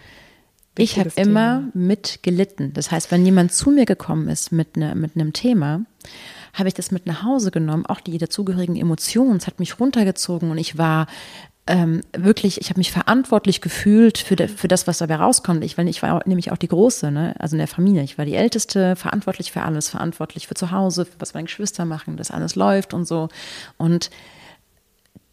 Ich 0.79 0.99
habe 0.99 1.11
immer 1.17 1.65
mitgelitten. 1.75 2.73
Das 2.73 2.91
heißt, 2.91 3.11
wenn 3.11 3.25
jemand 3.25 3.53
zu 3.53 3.71
mir 3.71 3.85
gekommen 3.85 4.29
ist 4.29 4.53
mit, 4.53 4.77
ne, 4.77 4.95
mit 4.95 5.17
einem 5.17 5.33
Thema, 5.33 5.85
habe 6.55 6.69
ich 6.69 6.75
das 6.75 6.91
mit 6.91 7.07
nach 7.07 7.23
Hause 7.23 7.51
genommen, 7.51 7.87
auch 7.87 8.01
die 8.01 8.19
dazugehörigen 8.19 8.77
Emotionen. 8.77 9.37
Es 9.37 9.47
hat 9.47 9.59
mich 9.59 9.79
runtergezogen 9.79 10.51
und 10.51 10.59
ich 10.59 10.79
war 10.79 11.07
ähm, 11.67 12.01
wirklich, 12.17 12.61
ich 12.61 12.71
habe 12.71 12.81
mich 12.81 12.91
verantwortlich 12.91 13.61
gefühlt 13.61 14.19
für, 14.19 14.35
de, 14.35 14.49
für 14.49 14.67
das, 14.67 14.87
was 14.87 14.99
dabei 14.99 15.17
rauskommt. 15.17 15.63
Ich, 15.63 15.79
weil 15.79 15.89
ich 15.89 16.03
war 16.03 16.23
nämlich 16.27 16.51
auch 16.51 16.57
die 16.57 16.69
Große, 16.69 17.11
ne? 17.11 17.35
also 17.39 17.55
in 17.55 17.59
der 17.59 17.69
Familie. 17.69 18.03
Ich 18.03 18.19
war 18.19 18.25
die 18.25 18.35
Älteste, 18.35 18.97
verantwortlich 18.97 19.53
für 19.53 19.63
alles, 19.63 19.89
verantwortlich 19.89 20.49
für 20.49 20.55
zu 20.55 20.73
Hause, 20.73 21.05
für 21.05 21.21
was 21.21 21.35
meine 21.35 21.47
Geschwister 21.47 21.85
machen, 21.85 22.17
dass 22.17 22.31
alles 22.31 22.57
läuft 22.57 22.95
und 22.95 23.07
so. 23.07 23.29
Und 23.77 24.11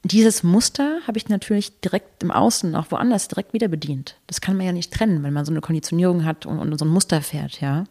dieses 0.03 0.44
Muster 0.44 1.00
habe 1.06 1.18
ich 1.18 1.27
natürlich 1.27 1.79
direkt 1.82 2.24
im 2.24 2.32
Außen, 2.32 2.75
auch 2.75 2.89
woanders, 2.89 3.27
direkt 3.27 3.53
wieder 3.53 3.68
bedient. 3.68 4.15
Das 4.27 4.39
kann 4.39 4.56
man 4.56 4.65
ja 4.65 4.72
nicht 4.72 4.94
trennen, 4.94 5.24
wenn 5.24 5.34
man 5.34 5.46
so 5.46 5.51
eine 5.51 5.62
Konditionierung 5.62 6.24
hat 6.24 6.46
und, 6.46 6.60
und 6.60 6.77
so 6.77 6.86
ein 6.86 6.89
Muster 6.89 7.22
fährt, 7.22 7.60
ja. 7.60 7.84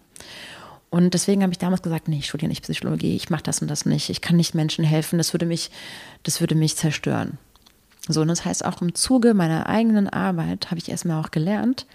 Und 0.91 1.13
deswegen 1.13 1.43
habe 1.43 1.53
ich 1.53 1.59
damals 1.59 1.83
gesagt, 1.83 2.09
nee, 2.09 2.19
ich 2.19 2.27
studiere 2.27 2.49
nicht 2.49 2.63
Psychologie, 2.63 3.15
ich 3.15 3.29
mache 3.29 3.43
das 3.43 3.61
und 3.61 3.69
das 3.69 3.85
nicht, 3.85 4.09
ich 4.09 4.23
kann 4.23 4.37
nicht 4.37 4.55
Menschen 4.55 4.85
helfen, 4.85 5.19
das 5.19 5.35
würde 5.35 5.45
mich, 5.45 5.71
das 6.23 6.41
würde 6.41 6.55
mich 6.55 6.77
zerstören. 6.77 7.37
So, 8.09 8.23
und 8.23 8.29
das 8.29 8.47
heißt 8.47 8.65
auch 8.65 8.81
im 8.81 8.95
Zuge 8.95 9.35
meiner 9.35 9.67
eigenen 9.67 10.09
Arbeit 10.09 10.71
habe 10.71 10.79
ich 10.79 10.89
erstmal 10.89 11.23
auch 11.23 11.31
gelernt, 11.31 11.87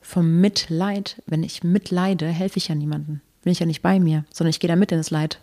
vom 0.00 0.40
Mitleid, 0.40 1.22
wenn 1.26 1.42
ich 1.42 1.62
mitleide, 1.62 2.28
helfe 2.28 2.56
ich 2.56 2.68
ja 2.68 2.74
niemandem. 2.74 3.20
Bin 3.42 3.52
ich 3.52 3.58
ja 3.58 3.66
nicht 3.66 3.82
bei 3.82 4.00
mir, 4.00 4.24
sondern 4.32 4.50
ich 4.50 4.60
gehe 4.60 4.68
da 4.68 4.76
mit 4.76 4.92
ins 4.92 5.10
Leid. 5.10 5.40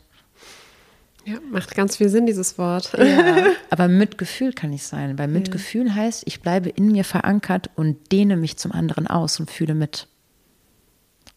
Ja, 1.26 1.40
macht 1.52 1.74
ganz 1.74 1.98
viel 1.98 2.10
Sinn, 2.10 2.28
dieses 2.28 2.58
Wort. 2.60 2.94
Ja, 2.98 3.48
aber 3.72 3.88
Mitgefühl 3.88 4.54
kann 4.54 4.72
ich 4.72 4.84
sein, 4.84 5.18
weil 5.18 5.28
Mitgefühl 5.28 5.88
ja. 5.88 5.96
heißt, 5.96 6.24
ich 6.28 6.42
bleibe 6.42 6.70
in 6.70 6.92
mir 6.92 7.04
verankert 7.04 7.72
und 7.76 8.12
dehne 8.12 8.38
mich 8.38 8.58
zum 8.58 8.72
anderen 8.72 9.08
aus 9.08 9.40
und 9.40 9.50
fühle 9.50 9.74
mit. 9.74 10.08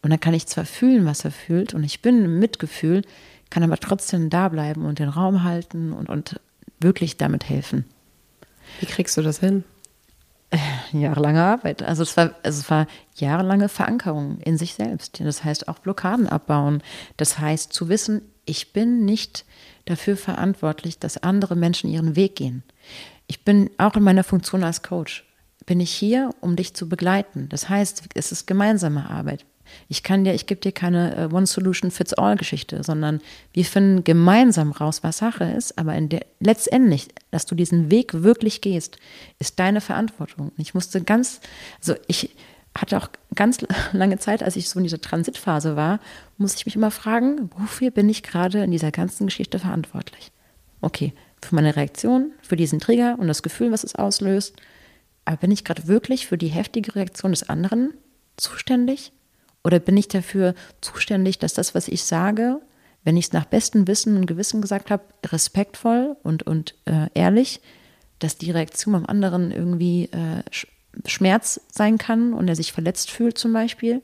Und 0.01 0.11
dann 0.11 0.19
kann 0.19 0.35
ich 0.35 0.45
zwar 0.45 0.65
fühlen, 0.65 1.05
was 1.05 1.25
er 1.25 1.31
fühlt, 1.31 1.73
und 1.73 1.83
ich 1.83 2.01
bin 2.01 2.23
im 2.23 2.39
Mitgefühl, 2.39 3.01
kann 3.49 3.63
aber 3.63 3.77
trotzdem 3.77 4.29
da 4.29 4.47
bleiben 4.49 4.85
und 4.85 4.99
den 4.99 5.09
Raum 5.09 5.43
halten 5.43 5.91
und, 5.91 6.07
und 6.07 6.39
wirklich 6.79 7.17
damit 7.17 7.49
helfen. 7.49 7.85
Wie 8.79 8.85
kriegst 8.85 9.17
du 9.17 9.23
das 9.23 9.39
hin? 9.39 9.63
Jahrelange 10.91 11.43
Arbeit. 11.43 11.83
Also 11.83 12.03
es 12.03 12.15
war, 12.17 12.35
also 12.43 12.59
es 12.61 12.69
war 12.69 12.87
jahrelange 13.15 13.69
Verankerung 13.69 14.39
in 14.39 14.57
sich 14.57 14.73
selbst. 14.73 15.19
Das 15.19 15.43
heißt 15.43 15.67
auch 15.67 15.79
Blockaden 15.79 16.27
abbauen. 16.27 16.81
Das 17.17 17.39
heißt 17.39 17.71
zu 17.71 17.89
wissen, 17.89 18.21
ich 18.45 18.73
bin 18.73 19.05
nicht 19.05 19.45
dafür 19.85 20.17
verantwortlich, 20.17 20.99
dass 20.99 21.21
andere 21.21 21.55
Menschen 21.55 21.89
ihren 21.89 22.15
Weg 22.15 22.35
gehen. 22.35 22.63
Ich 23.27 23.45
bin 23.45 23.69
auch 23.77 23.95
in 23.95 24.03
meiner 24.03 24.23
Funktion 24.23 24.63
als 24.63 24.81
Coach, 24.81 25.25
bin 25.65 25.79
ich 25.79 25.91
hier, 25.91 26.31
um 26.41 26.55
dich 26.55 26.73
zu 26.73 26.89
begleiten. 26.89 27.47
Das 27.49 27.69
heißt, 27.69 28.03
es 28.15 28.31
ist 28.31 28.47
gemeinsame 28.47 29.09
Arbeit. 29.09 29.45
Ich 29.87 30.03
kann 30.03 30.23
dir, 30.23 30.33
ich 30.33 30.45
gebe 30.45 30.61
dir 30.61 30.71
keine 30.71 31.15
äh, 31.15 31.33
One-Solution-Fits-All-Geschichte, 31.33 32.83
sondern 32.83 33.21
wir 33.53 33.65
finden 33.65 34.03
gemeinsam 34.03 34.71
raus, 34.71 35.03
was 35.03 35.17
Sache 35.17 35.45
ist, 35.45 35.77
aber 35.77 35.99
der, 36.01 36.25
letztendlich, 36.39 37.07
dass 37.31 37.45
du 37.45 37.55
diesen 37.55 37.91
Weg 37.91 38.23
wirklich 38.23 38.61
gehst, 38.61 38.97
ist 39.39 39.59
deine 39.59 39.81
Verantwortung. 39.81 40.51
Ich 40.57 40.73
musste 40.73 41.01
ganz, 41.01 41.41
also 41.79 41.95
ich 42.07 42.35
hatte 42.77 42.97
auch 42.97 43.09
ganz 43.35 43.65
lange 43.93 44.19
Zeit, 44.19 44.43
als 44.43 44.55
ich 44.55 44.69
so 44.69 44.79
in 44.79 44.83
dieser 44.83 45.01
Transitphase 45.01 45.75
war, 45.75 45.99
muss 46.37 46.55
ich 46.55 46.65
mich 46.65 46.75
immer 46.75 46.91
fragen, 46.91 47.49
wofür 47.57 47.91
bin 47.91 48.09
ich 48.09 48.23
gerade 48.23 48.63
in 48.63 48.71
dieser 48.71 48.91
ganzen 48.91 49.27
Geschichte 49.27 49.59
verantwortlich? 49.59 50.31
Okay, 50.81 51.13
für 51.41 51.55
meine 51.55 51.75
Reaktion, 51.75 52.31
für 52.41 52.55
diesen 52.55 52.79
Trigger 52.79 53.17
und 53.19 53.27
das 53.27 53.43
Gefühl, 53.43 53.71
was 53.71 53.83
es 53.83 53.95
auslöst. 53.95 54.55
Aber 55.25 55.37
bin 55.37 55.51
ich 55.51 55.63
gerade 55.63 55.87
wirklich 55.87 56.27
für 56.27 56.37
die 56.37 56.47
heftige 56.47 56.95
Reaktion 56.95 57.31
des 57.31 57.49
anderen 57.49 57.93
zuständig? 58.37 59.11
Oder 59.63 59.79
bin 59.79 59.97
ich 59.97 60.07
dafür 60.07 60.55
zuständig, 60.81 61.39
dass 61.39 61.53
das, 61.53 61.75
was 61.75 61.87
ich 61.87 62.03
sage, 62.03 62.59
wenn 63.03 63.17
ich 63.17 63.25
es 63.25 63.33
nach 63.33 63.45
bestem 63.45 63.87
Wissen 63.87 64.17
und 64.17 64.25
Gewissen 64.25 64.61
gesagt 64.61 64.91
habe, 64.91 65.03
respektvoll 65.25 66.15
und, 66.23 66.43
und 66.43 66.75
äh, 66.85 67.07
ehrlich, 67.13 67.61
dass 68.19 68.37
die 68.37 68.51
Reaktion 68.51 68.93
beim 68.93 69.05
anderen 69.05 69.51
irgendwie 69.51 70.05
äh, 70.05 70.43
Schmerz 71.05 71.61
sein 71.71 71.97
kann 71.97 72.33
und 72.33 72.47
er 72.47 72.55
sich 72.55 72.71
verletzt 72.71 73.11
fühlt 73.11 73.37
zum 73.37 73.53
Beispiel. 73.53 74.01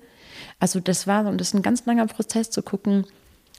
Also 0.59 0.79
das 0.79 1.07
war 1.07 1.25
und 1.27 1.39
das 1.39 1.49
ist 1.49 1.53
ein 1.53 1.61
ganz 1.61 1.85
langer 1.85 2.07
Prozess 2.07 2.49
zu 2.49 2.61
gucken, 2.61 3.05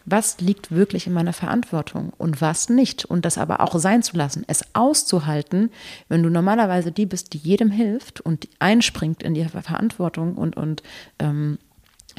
was 0.07 0.41
liegt 0.41 0.71
wirklich 0.71 1.09
in 1.09 1.13
meiner 1.13 1.33
Verantwortung 1.33 2.13
und 2.17 2.41
was 2.41 2.69
nicht. 2.69 3.05
Und 3.05 3.25
das 3.25 3.39
aber 3.39 3.61
auch 3.61 3.77
sein 3.79 4.03
zu 4.03 4.17
lassen, 4.17 4.45
es 4.47 4.65
auszuhalten, 4.75 5.71
wenn 6.09 6.23
du 6.23 6.31
normalerweise 6.31 6.93
die 6.93 7.07
bist, 7.07 7.33
die 7.35 7.39
jedem 7.39 7.71
hilft 7.71 8.21
und 8.21 8.49
einspringt 8.61 9.25
in 9.25 9.35
die 9.35 9.45
Verantwortung 9.45 10.37
und, 10.37 10.57
und 10.57 10.83
ähm, 11.19 11.59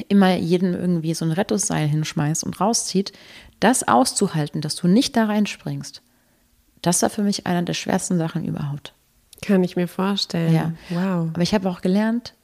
immer 0.08 0.36
jedem 0.36 0.74
irgendwie 0.74 1.14
so 1.14 1.24
ein 1.24 1.32
Rettungsseil 1.32 1.88
hinschmeißt 1.88 2.44
und 2.44 2.60
rauszieht, 2.60 3.12
das 3.60 3.86
auszuhalten, 3.86 4.60
dass 4.60 4.76
du 4.76 4.86
nicht 4.86 5.16
da 5.16 5.24
reinspringst, 5.24 6.02
das 6.82 7.02
war 7.02 7.10
für 7.10 7.22
mich 7.22 7.46
einer 7.46 7.62
der 7.62 7.74
schwersten 7.74 8.18
Sachen 8.18 8.44
überhaupt. 8.44 8.94
Kann 9.42 9.64
ich 9.64 9.76
mir 9.76 9.88
vorstellen. 9.88 10.54
Ja. 10.54 10.72
Wow. 10.90 11.30
Aber 11.32 11.42
ich 11.42 11.54
habe 11.54 11.68
auch 11.68 11.80
gelernt, 11.80 12.34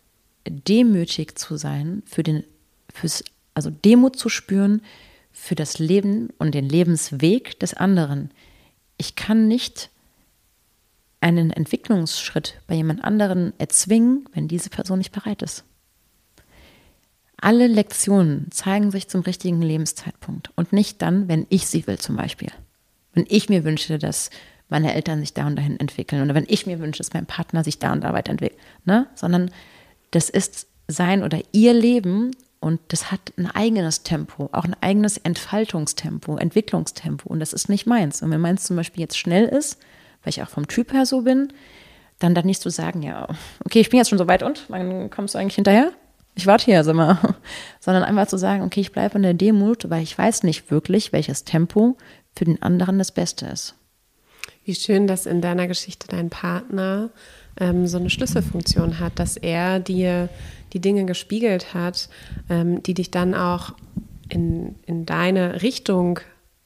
demütig 0.47 1.39
zu 1.39 1.57
sein, 1.57 2.03
für 2.07 2.23
den, 2.23 2.45
fürs, 2.93 3.25
also 3.55 3.71
Demut 3.71 4.17
zu 4.17 4.29
spüren 4.29 4.83
für 5.33 5.55
das 5.55 5.79
Leben 5.79 6.29
und 6.39 6.55
den 6.55 6.69
Lebensweg 6.69 7.59
des 7.59 7.75
anderen. 7.75 8.31
Ich 8.99 9.17
kann 9.17 9.49
nicht 9.49 9.91
einen 11.21 11.51
Entwicklungsschritt 11.51 12.61
bei 12.67 12.75
jemand 12.75 13.03
anderen 13.03 13.53
erzwingen, 13.59 14.29
wenn 14.33 14.47
diese 14.47 14.71
Person 14.71 14.99
nicht 14.99 15.11
bereit 15.11 15.43
ist. 15.43 15.65
Alle 17.45 17.67
Lektionen 17.67 18.47
zeigen 18.53 18.91
sich 18.91 19.09
zum 19.09 19.21
richtigen 19.21 19.61
Lebenszeitpunkt 19.61 20.49
und 20.55 20.73
nicht 20.73 21.03
dann, 21.03 21.29
wenn 21.29 21.45
ich 21.51 21.67
sie 21.67 21.87
will 21.87 21.99
zum 21.99 22.17
Beispiel. 22.17 22.49
Wenn 23.13 23.27
ich 23.29 23.51
mir 23.51 23.65
wünsche, 23.65 23.99
dass 23.99 24.31
meine 24.71 24.95
Eltern 24.95 25.21
sich 25.21 25.35
da 25.35 25.47
und 25.47 25.57
dahin 25.57 25.79
entwickeln 25.79 26.23
oder 26.23 26.35
wenn 26.35 26.47
ich 26.49 26.65
mir 26.65 26.79
wünsche, 26.79 27.01
dass 27.03 27.13
mein 27.13 27.27
Partner 27.27 27.63
sich 27.63 27.79
da 27.79 27.93
und 27.93 28.03
da 28.03 28.15
weiterentwickelt, 28.15 28.59
ne? 28.87 29.09
sondern 29.15 29.51
das 30.11 30.31
ist 30.31 30.69
sein 30.89 31.23
oder 31.23 31.39
ihr 31.53 31.75
Leben 31.75 32.31
und 32.61 32.81
das 32.89 33.13
hat 33.13 33.21
ein 33.37 33.51
eigenes 33.51 34.05
Tempo, 34.05 34.49
auch 34.53 34.65
ein 34.65 34.77
eigenes 34.81 35.19
Entfaltungstempo, 35.19 36.39
Entwicklungstempo 36.39 37.29
und 37.29 37.41
das 37.41 37.53
ist 37.53 37.69
nicht 37.69 37.85
meins. 37.85 38.23
Und 38.23 38.31
wenn 38.31 38.41
meins 38.41 38.65
zum 38.65 38.77
Beispiel 38.77 39.03
jetzt 39.03 39.19
schnell 39.19 39.45
ist, 39.45 39.79
weil 40.23 40.31
ich 40.31 40.43
auch 40.43 40.49
vom 40.49 40.67
Typ 40.67 40.95
her 40.95 41.05
so 41.05 41.21
bin, 41.21 41.53
dann 42.21 42.35
dann 42.35 42.47
nicht 42.47 42.63
zu 42.63 42.71
so 42.71 42.77
sagen, 42.77 43.03
ja, 43.03 43.29
okay, 43.67 43.81
ich 43.81 43.91
bin 43.91 43.99
jetzt 43.99 44.09
schon 44.09 44.19
so 44.19 44.29
weit 44.29 44.43
und, 44.43 44.65
wann 44.69 45.11
kommst 45.11 45.35
du 45.35 45.39
eigentlich 45.39 45.57
hinterher? 45.57 45.93
Ich 46.35 46.47
warte 46.47 46.65
hier, 46.65 46.83
sag 46.85 46.97
mal. 46.97 47.19
Sondern 47.81 48.03
einfach 48.03 48.27
zu 48.27 48.39
sagen, 48.39 48.63
okay, 48.63 48.81
ich 48.81 48.93
bleibe 48.93 49.17
in 49.17 49.23
der 49.23 49.35
Demut, 49.35 49.89
weil 49.91 50.03
ich 50.03 50.17
weiß 50.17 50.43
nicht 50.43 50.71
wirklich, 50.71 51.13
welches 51.13 51.45
Tempo 51.45 51.97
für 52.37 52.45
den 52.45 52.61
anderen 52.63 52.99
das 52.99 53.13
Beste 53.13 53.47
ist. 53.47 53.75
Wie 54.65 54.75
schön, 54.75 55.07
dass 55.07 55.27
in 55.27 55.41
deiner 55.41 55.69
Geschichte 55.69 56.09
dein 56.09 56.31
Partner 56.31 57.11
ähm, 57.59 57.87
so 57.87 57.99
eine 57.99 58.11
Schlüsselfunktion 58.11 58.99
hat, 58.99 59.19
dass 59.19 59.37
er 59.37 59.79
dir 59.79 60.29
die 60.73 60.81
Dinge 60.81 61.05
gespiegelt 61.05 61.75
hat, 61.75 62.09
ähm, 62.49 62.83
die 62.83 62.95
dich 62.95 63.11
dann 63.11 63.35
auch 63.35 63.75
in, 64.29 64.77
in 64.87 65.07
deine 65.07 65.63
Richtung 65.63 66.21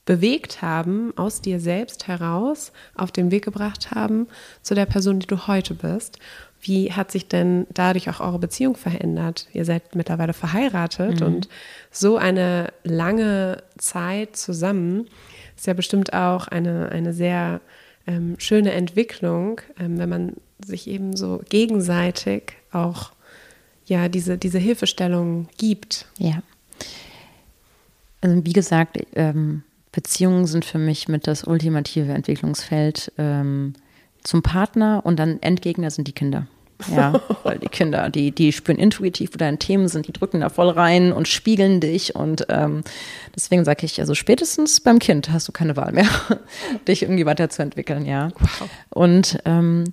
bewegt 0.04 0.62
haben, 0.62 1.12
aus 1.16 1.42
dir 1.42 1.60
selbst 1.60 2.08
heraus 2.08 2.72
auf 2.94 3.12
den 3.12 3.30
Weg 3.30 3.44
gebracht 3.44 3.90
haben 3.90 4.26
zu 4.62 4.74
der 4.74 4.86
Person, 4.86 5.20
die 5.20 5.26
du 5.26 5.46
heute 5.46 5.74
bist. 5.74 6.18
Wie 6.60 6.92
hat 6.92 7.12
sich 7.12 7.28
denn 7.28 7.66
dadurch 7.72 8.10
auch 8.10 8.20
eure 8.20 8.38
Beziehung 8.38 8.76
verändert? 8.76 9.46
Ihr 9.52 9.64
seid 9.64 9.94
mittlerweile 9.94 10.32
verheiratet 10.32 11.20
mhm. 11.20 11.26
und 11.26 11.48
so 11.90 12.16
eine 12.16 12.72
lange 12.84 13.62
Zeit 13.78 14.36
zusammen 14.36 15.06
ist 15.58 15.66
ja 15.66 15.74
bestimmt 15.74 16.12
auch 16.12 16.46
eine, 16.46 16.90
eine 16.90 17.12
sehr 17.12 17.60
ähm, 18.06 18.36
schöne 18.38 18.72
Entwicklung, 18.72 19.60
ähm, 19.78 19.98
wenn 19.98 20.08
man 20.08 20.32
sich 20.64 20.86
eben 20.86 21.16
so 21.16 21.42
gegenseitig 21.48 22.52
auch 22.72 23.12
ja 23.86 24.08
diese, 24.08 24.38
diese 24.38 24.58
Hilfestellung 24.58 25.48
gibt. 25.56 26.06
Ja. 26.18 26.42
Also 28.20 28.44
wie 28.44 28.52
gesagt, 28.52 28.98
ähm, 29.14 29.62
Beziehungen 29.92 30.46
sind 30.46 30.64
für 30.64 30.78
mich 30.78 31.08
mit 31.08 31.26
das 31.26 31.44
ultimative 31.44 32.12
Entwicklungsfeld 32.12 33.12
ähm, 33.18 33.74
zum 34.28 34.42
Partner 34.42 35.00
und 35.04 35.18
dann 35.18 35.40
Endgegner 35.40 35.90
sind 35.90 36.06
die 36.06 36.12
Kinder. 36.12 36.46
Ja, 36.94 37.18
weil 37.44 37.58
die 37.58 37.68
Kinder, 37.68 38.10
die, 38.10 38.30
die 38.30 38.52
spüren 38.52 38.78
intuitiv, 38.78 39.30
wo 39.32 39.38
deine 39.38 39.56
Themen 39.56 39.88
sind, 39.88 40.06
die 40.06 40.12
drücken 40.12 40.40
da 40.40 40.50
voll 40.50 40.68
rein 40.68 41.12
und 41.14 41.26
spiegeln 41.28 41.80
dich. 41.80 42.14
Und 42.14 42.44
ähm, 42.50 42.82
deswegen 43.34 43.64
sage 43.64 43.86
ich, 43.86 43.98
also 44.00 44.14
spätestens 44.14 44.80
beim 44.80 44.98
Kind 44.98 45.32
hast 45.32 45.48
du 45.48 45.52
keine 45.52 45.76
Wahl 45.76 45.92
mehr, 45.92 46.08
dich 46.88 47.02
irgendwie 47.02 47.24
weiterzuentwickeln, 47.24 48.04
ja. 48.04 48.28
Wow. 48.38 48.68
Und 48.90 49.38
ähm, 49.46 49.84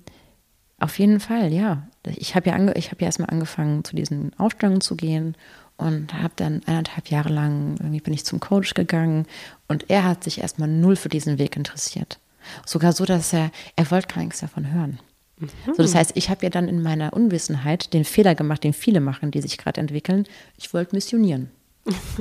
auf 0.80 0.98
jeden 0.98 1.18
Fall, 1.18 1.50
ja. 1.50 1.88
Ich 2.04 2.34
habe 2.34 2.50
ja, 2.50 2.56
ange 2.56 2.74
ich 2.74 2.90
hab 2.90 3.00
ja 3.00 3.06
erstmal 3.06 3.30
angefangen, 3.30 3.84
zu 3.84 3.96
diesen 3.96 4.38
Aufstellungen 4.38 4.82
zu 4.82 4.96
gehen 4.96 5.34
und 5.78 6.12
habe 6.12 6.34
dann 6.36 6.60
eineinhalb 6.66 7.08
Jahre 7.08 7.30
lang, 7.30 7.76
irgendwie 7.78 8.00
bin 8.00 8.12
ich 8.12 8.26
zum 8.26 8.38
Coach 8.38 8.74
gegangen 8.74 9.24
und 9.66 9.88
er 9.88 10.04
hat 10.04 10.24
sich 10.24 10.42
erstmal 10.42 10.68
null 10.68 10.96
für 10.96 11.08
diesen 11.08 11.38
Weg 11.38 11.56
interessiert. 11.56 12.18
Sogar 12.64 12.92
so, 12.92 13.04
dass 13.04 13.32
er, 13.32 13.50
er 13.76 13.90
wollte 13.90 14.14
gar 14.14 14.22
nichts 14.22 14.40
davon 14.40 14.72
hören. 14.72 14.98
Mhm. 15.38 15.48
So, 15.66 15.82
das 15.82 15.94
heißt, 15.94 16.12
ich 16.14 16.30
habe 16.30 16.44
ja 16.44 16.50
dann 16.50 16.68
in 16.68 16.82
meiner 16.82 17.12
Unwissenheit 17.12 17.92
den 17.92 18.04
Fehler 18.04 18.34
gemacht, 18.34 18.64
den 18.64 18.72
viele 18.72 19.00
machen, 19.00 19.30
die 19.30 19.40
sich 19.40 19.58
gerade 19.58 19.80
entwickeln. 19.80 20.24
Ich 20.56 20.72
wollte 20.72 20.94
missionieren. 20.94 21.50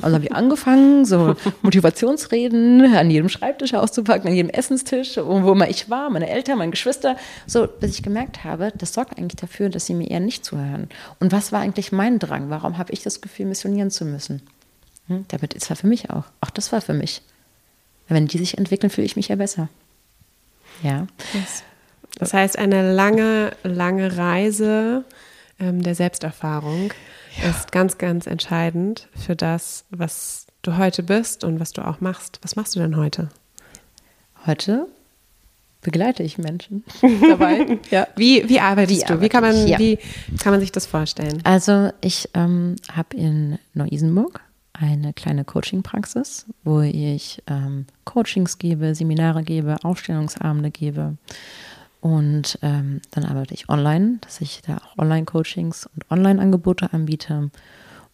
Also 0.01 0.15
habe 0.15 0.25
ich 0.25 0.31
angefangen, 0.31 1.05
so 1.05 1.35
Motivationsreden 1.63 2.93
an 2.95 3.09
jedem 3.09 3.29
Schreibtisch 3.29 3.73
auszupacken, 3.73 4.27
an 4.27 4.35
jedem 4.35 4.49
Essenstisch, 4.49 5.17
wo 5.17 5.51
immer 5.51 5.69
ich 5.69 5.89
war, 5.89 6.09
meine 6.09 6.29
Eltern, 6.29 6.59
meine 6.59 6.71
Geschwister, 6.71 7.17
so, 7.47 7.67
bis 7.67 7.95
ich 7.95 8.03
gemerkt 8.03 8.43
habe, 8.43 8.71
das 8.77 8.93
sorgt 8.93 9.17
eigentlich 9.17 9.37
dafür, 9.37 9.69
dass 9.69 9.87
sie 9.87 9.95
mir 9.95 10.09
eher 10.09 10.19
nicht 10.19 10.45
zuhören. 10.45 10.89
Und 11.19 11.31
was 11.31 11.51
war 11.51 11.61
eigentlich 11.61 11.91
mein 11.91 12.19
Drang? 12.19 12.49
Warum 12.49 12.77
habe 12.77 12.93
ich 12.93 13.01
das 13.01 13.21
Gefühl, 13.21 13.47
missionieren 13.47 13.89
zu 13.89 14.05
müssen? 14.05 14.43
Hm, 15.07 15.25
damit 15.29 15.53
ist 15.53 15.69
war 15.69 15.77
für 15.77 15.87
mich 15.87 16.09
auch. 16.11 16.25
Auch 16.41 16.51
das 16.51 16.71
war 16.71 16.81
für 16.81 16.93
mich. 16.93 17.21
Wenn 18.07 18.27
die 18.27 18.37
sich 18.37 18.57
entwickeln, 18.57 18.91
fühle 18.91 19.05
ich 19.05 19.15
mich 19.15 19.29
ja 19.29 19.35
besser. 19.35 19.69
Ja. 20.83 21.07
Yes. 21.33 21.63
Das 22.17 22.33
heißt, 22.33 22.57
eine 22.57 22.93
lange, 22.93 23.51
lange 23.63 24.17
Reise 24.17 25.03
ähm, 25.59 25.83
der 25.83 25.95
Selbsterfahrung 25.95 26.93
ja. 27.41 27.49
ist 27.49 27.71
ganz, 27.71 27.97
ganz 27.97 28.27
entscheidend 28.27 29.09
für 29.15 29.35
das, 29.35 29.85
was 29.89 30.47
du 30.61 30.77
heute 30.77 31.03
bist 31.03 31.43
und 31.43 31.59
was 31.59 31.71
du 31.71 31.85
auch 31.85 32.01
machst. 32.01 32.39
Was 32.41 32.55
machst 32.55 32.75
du 32.75 32.79
denn 32.79 32.95
heute? 32.95 33.29
Heute 34.45 34.87
begleite 35.81 36.23
ich 36.23 36.37
Menschen 36.37 36.83
dabei. 37.21 37.79
ja. 37.91 38.07
Wie, 38.15 38.47
wie 38.49 38.59
arbeitest 38.59 39.03
wie 39.03 39.13
du? 39.13 39.21
Wie 39.21 39.29
kann, 39.29 39.43
man, 39.43 39.67
ja. 39.67 39.77
wie 39.77 39.99
kann 40.41 40.51
man 40.51 40.59
sich 40.59 40.71
das 40.71 40.85
vorstellen? 40.85 41.41
Also 41.43 41.91
ich 42.01 42.29
ähm, 42.33 42.75
habe 42.91 43.15
in 43.15 43.59
Neu-Isenburg 43.73 44.41
eine 44.79 45.13
kleine 45.13 45.45
Coaching-Praxis, 45.45 46.45
wo 46.63 46.81
ich 46.81 47.41
ähm, 47.47 47.85
Coachings 48.03 48.57
gebe, 48.57 48.95
Seminare 48.95 49.43
gebe, 49.43 49.77
Aufstellungsabende 49.83 50.71
gebe. 50.71 51.17
Und 52.01 52.59
ähm, 52.61 53.01
dann 53.11 53.25
arbeite 53.25 53.53
ich 53.53 53.69
online, 53.69 54.17
dass 54.21 54.41
ich 54.41 54.61
da 54.61 54.77
auch 54.77 54.97
Online-Coachings 54.97 55.87
und 55.87 56.11
Online-Angebote 56.11 56.93
anbiete. 56.93 57.49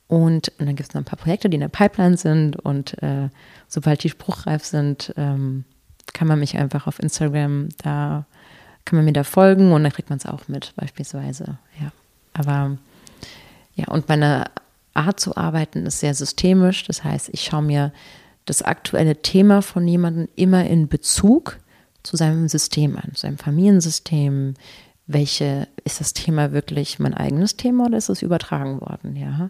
Und, 0.07 0.49
und 0.59 0.65
dann 0.65 0.75
gibt 0.75 0.89
es 0.89 0.93
noch 0.93 1.01
ein 1.01 1.05
paar 1.05 1.19
Projekte, 1.19 1.49
die 1.49 1.55
in 1.55 1.61
der 1.61 1.67
Pipeline 1.67 2.17
sind. 2.17 2.55
Und 2.57 3.01
äh, 3.03 3.29
sobald 3.67 4.03
die 4.03 4.09
spruchreif 4.09 4.63
sind, 4.63 5.13
ähm, 5.17 5.65
kann 6.13 6.27
man 6.27 6.39
mich 6.39 6.57
einfach 6.57 6.87
auf 6.87 6.99
Instagram, 6.99 7.69
da 7.83 8.25
kann 8.85 8.97
man 8.97 9.05
mir 9.05 9.13
da 9.13 9.23
folgen 9.23 9.71
und 9.71 9.83
dann 9.83 9.91
kriegt 9.91 10.09
man 10.09 10.17
es 10.17 10.25
auch 10.25 10.47
mit, 10.47 10.73
beispielsweise. 10.75 11.57
Ja. 11.79 11.91
Aber 12.33 12.77
ja, 13.75 13.87
und 13.87 14.07
meine 14.09 14.45
Art 14.93 15.19
zu 15.19 15.36
arbeiten 15.36 15.86
ist 15.86 16.00
sehr 16.00 16.13
systemisch. 16.13 16.86
Das 16.86 17.03
heißt, 17.03 17.29
ich 17.31 17.43
schaue 17.43 17.62
mir 17.63 17.93
das 18.45 18.62
aktuelle 18.62 19.21
Thema 19.21 19.62
von 19.62 19.88
jemandem 19.88 20.27
immer 20.36 20.65
in 20.65 20.88
Bezug 20.88 21.60
zu 22.03 22.17
seinem 22.17 22.48
System 22.48 22.98
an, 22.98 23.12
seinem 23.15 23.38
Familiensystem. 23.38 24.55
Welche 25.07 25.67
ist 25.83 26.00
das 26.00 26.13
Thema 26.13 26.51
wirklich 26.51 27.00
mein 27.00 27.13
eigenes 27.13 27.57
Thema 27.57 27.86
oder 27.86 27.98
ist 27.98 28.10
es 28.10 28.21
übertragen 28.21 28.81
worden? 28.81 29.15
Ja. 29.15 29.50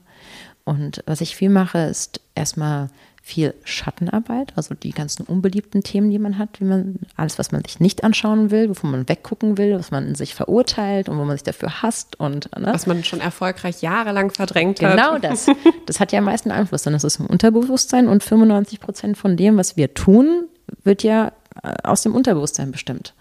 Und 0.64 1.04
was 1.06 1.22
ich 1.22 1.36
viel 1.36 1.50
mache, 1.50 1.80
ist 1.80 2.22
erstmal 2.36 2.90
viel 3.24 3.54
Schattenarbeit, 3.64 4.54
also 4.56 4.74
die 4.74 4.92
ganzen 4.92 5.26
unbeliebten 5.26 5.84
Themen, 5.84 6.10
die 6.10 6.18
man 6.18 6.40
hat, 6.40 6.60
wie 6.60 6.66
man 6.66 6.96
alles, 7.16 7.38
was 7.38 7.52
man 7.52 7.64
sich 7.64 7.80
nicht 7.80 8.04
anschauen 8.04 8.50
will, 8.50 8.70
wovon 8.70 8.92
man 8.92 9.08
weggucken 9.08 9.58
will, 9.58 9.78
was 9.78 9.92
man 9.92 10.08
in 10.08 10.16
sich 10.16 10.34
verurteilt 10.34 11.08
und 11.08 11.18
wo 11.18 11.24
man 11.24 11.38
sich 11.38 11.44
dafür 11.44 11.84
hasst 11.84 12.20
und 12.20 12.50
ne? 12.58 12.74
was 12.74 12.88
man 12.88 13.04
schon 13.04 13.22
erfolgreich 13.22 13.82
jahrelang 13.82 14.32
verdrängt 14.32 14.80
genau 14.80 15.14
hat. 15.14 15.22
Genau 15.22 15.30
das. 15.30 15.48
Das 15.86 16.00
hat 16.00 16.12
ja 16.12 16.20
am 16.20 16.26
meisten 16.26 16.52
Einfluss, 16.52 16.84
denn 16.84 16.94
das 16.94 17.04
ist 17.04 17.20
im 17.20 17.28
Unterbewusstsein 17.28 18.08
und 18.08 18.24
95 18.24 18.80
Prozent 18.80 19.18
von 19.18 19.38
dem, 19.38 19.58
was 19.58 19.78
wir 19.78 19.94
tun, 19.94 20.48
wird 20.84 21.04
ja 21.04 21.32
äh, 21.64 21.74
aus 21.84 22.02
dem 22.02 22.16
Unterbewusstsein 22.16 22.72
bestimmt. 22.72 23.14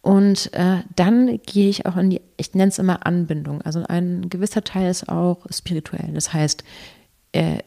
Und 0.00 0.52
äh, 0.54 0.78
dann 0.94 1.40
gehe 1.46 1.68
ich 1.68 1.84
auch 1.84 1.96
in 1.96 2.10
die, 2.10 2.20
ich 2.36 2.54
nenne 2.54 2.68
es 2.68 2.78
immer 2.78 3.04
Anbindung. 3.06 3.60
Also 3.62 3.82
ein 3.86 4.30
gewisser 4.30 4.62
Teil 4.62 4.90
ist 4.90 5.08
auch 5.08 5.38
spirituell. 5.50 6.12
Das 6.14 6.32
heißt, 6.32 6.62
äh, 7.32 7.58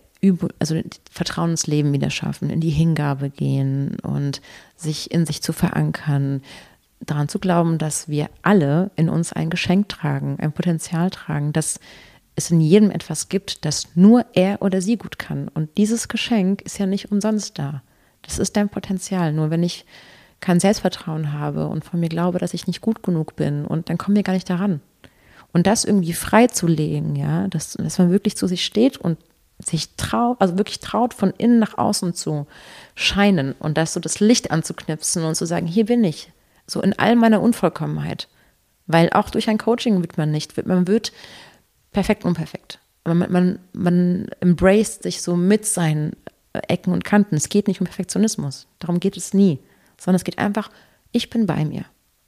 also 0.60 0.82
Vertrauen 1.10 1.52
ins 1.52 1.68
Leben 1.68 1.94
wieder 1.94 2.10
schaffen, 2.10 2.50
in 2.50 2.60
die 2.60 2.70
Hingabe 2.70 3.30
gehen 3.30 3.98
und 4.02 4.42
sich 4.76 5.12
in 5.12 5.26
sich 5.26 5.42
zu 5.42 5.54
verankern, 5.54 6.42
daran 7.00 7.30
zu 7.30 7.40
glauben, 7.40 7.78
dass 7.78 8.10
wir 8.10 8.30
alle 8.42 8.92
in 8.96 9.10
uns 9.10 9.32
ein 9.32 9.50
Geschenk 9.50 9.90
tragen, 9.90 10.38
ein 10.40 10.52
Potenzial 10.52 11.10
tragen, 11.10 11.54
dass 11.54 11.80
es 12.36 12.52
in 12.52 12.62
jedem 12.62 12.92
etwas 12.92 13.30
gibt, 13.30 13.66
das 13.66 13.88
nur 13.96 14.26
er 14.34 14.62
oder 14.62 14.82
sie 14.82 14.98
gut 14.98 15.20
kann. 15.20 15.48
Und 15.50 15.78
dieses 15.78 16.08
Geschenk 16.08 16.62
ist 16.62 16.78
ja 16.78 16.86
nicht 16.86 17.12
umsonst 17.12 17.58
da. 17.58 17.82
Das 18.22 18.40
ist 18.40 18.58
dein 18.58 18.70
Potenzial. 18.70 19.34
Nur 19.34 19.50
wenn 19.50 19.64
ich 19.64 19.86
kein 20.40 20.60
Selbstvertrauen 20.60 21.34
habe 21.34 21.68
und 21.68 21.84
von 21.84 22.00
mir 22.00 22.10
glaube, 22.10 22.40
dass 22.40 22.54
ich 22.54 22.68
nicht 22.68 22.82
gut 22.82 23.04
genug 23.04 23.36
bin 23.36 23.66
und 23.66 23.90
dann 23.90 23.98
kommen 23.98 24.16
wir 24.16 24.24
gar 24.24 24.34
nicht 24.34 24.50
daran. 24.50 24.82
Und 25.52 25.68
das 25.68 25.84
irgendwie 25.84 26.14
freizulegen, 26.14 27.16
ja, 27.16 27.48
dass, 27.48 27.74
dass 27.74 27.98
man 27.98 28.12
wirklich 28.12 28.38
zu 28.38 28.48
sich 28.48 28.64
steht 28.64 28.98
und 28.98 29.18
sich 29.60 29.96
traut, 29.96 30.38
also 30.40 30.58
wirklich 30.58 30.80
traut, 30.80 31.14
von 31.14 31.32
innen 31.38 31.60
nach 31.60 31.78
außen 31.78 32.14
zu 32.14 32.48
scheinen 32.96 33.54
und 33.60 33.78
das 33.78 33.94
so 33.94 34.00
das 34.00 34.20
Licht 34.20 34.52
anzuknipsen 34.52 35.24
und 35.24 35.36
zu 35.36 35.46
sagen, 35.46 35.68
hier 35.68 35.86
bin 35.86 36.04
ich, 36.04 36.32
so 36.66 36.82
in 36.82 36.98
all 36.98 37.16
meiner 37.16 37.42
Unvollkommenheit. 37.42 38.28
Weil 38.88 39.10
auch 39.12 39.30
durch 39.30 39.50
ein 39.50 39.58
Coaching 39.58 40.02
wird 40.02 40.18
man 40.18 40.32
nicht, 40.32 40.66
man 40.66 40.88
wird 40.88 41.12
perfekt 41.92 42.26
unperfekt. 42.26 42.80
Man, 43.06 43.32
man, 43.32 43.60
man 43.74 44.28
embraced 44.40 45.04
sich 45.04 45.22
so 45.22 45.36
mit 45.36 45.66
seinen 45.66 46.16
Ecken 46.54 46.94
und 46.94 47.04
Kanten. 47.04 47.36
Es 47.36 47.50
geht 47.50 47.68
nicht 47.68 47.82
um 47.82 47.86
Perfektionismus. 47.86 48.68
Darum 48.80 49.00
geht 49.00 49.18
es 49.18 49.34
nie. 49.34 49.60
Sondern 49.98 50.16
es 50.16 50.24
geht 50.24 50.40
einfach, 50.40 50.70
ich 51.12 51.30
bin 51.30 51.46
bei 51.46 51.66
mir. 51.66 51.86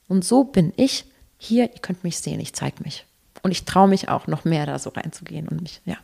Und 0.08 0.26
so 0.26 0.44
bin 0.44 0.74
ich 0.76 1.06
hier, 1.38 1.72
ihr 1.74 1.80
könnt 1.82 2.04
mich 2.04 2.18
sehen, 2.20 2.40
ich 2.40 2.54
zeige 2.54 2.84
mich. 2.84 3.06
Und 3.42 3.52
ich 3.52 3.66
traue 3.66 3.88
mich 3.88 4.10
auch 4.10 4.28
noch 4.28 4.46
mehr 4.46 4.66
da 4.66 4.78
so 4.78 4.92
reinzugehen 4.92 5.48
und 5.48 5.62
mich, 5.62 5.82
ja. 5.86 5.98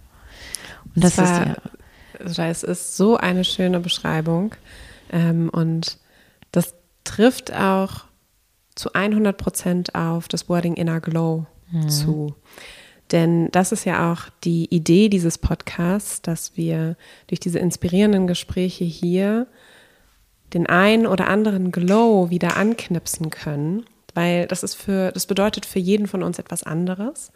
Und 0.95 1.04
das, 1.04 1.15
das 1.15 1.30
war, 1.30 1.58
ist 2.19 2.38
ja. 2.38 2.47
Es 2.47 2.63
ist 2.63 2.97
so 2.97 3.17
eine 3.17 3.43
schöne 3.43 3.80
Beschreibung. 3.80 4.56
Ähm, 5.12 5.50
und 5.50 5.97
das 6.52 6.76
trifft 7.04 7.54
auch 7.54 8.06
zu 8.76 8.93
100 8.93 9.38
Prozent 9.38 9.95
auf 9.95 10.28
das 10.28 10.50
Wording 10.50 10.76
Inner 10.76 11.02
Glow 11.02 11.45
mhm. 11.71 11.89
zu. 11.89 12.36
Denn 13.12 13.50
das 13.52 13.71
ist 13.71 13.86
ja 13.86 14.12
auch 14.12 14.30
die 14.43 14.65
Idee 14.65 15.10
dieses 15.10 15.38
Podcasts, 15.38 16.21
dass 16.21 16.58
wir 16.58 16.97
durch 17.28 17.39
diese 17.39 17.60
inspirierenden 17.60 18.28
Gespräche 18.28 18.84
hier 18.84 19.47
den 20.54 20.67
einen 20.67 21.08
oder 21.08 21.28
anderen 21.28 21.71
Glow 21.71 22.30
wieder 22.30 22.58
anknipsen 22.58 23.30
können, 23.30 23.86
weil 24.17 24.47
das 24.47 24.63
ist 24.63 24.73
für, 24.73 25.12
das 25.12 25.27
bedeutet 25.27 25.63
für 25.67 25.77
jeden 25.77 26.08
von 26.08 26.23
uns 26.23 26.39
etwas 26.39 26.63
anderes. 26.63 27.32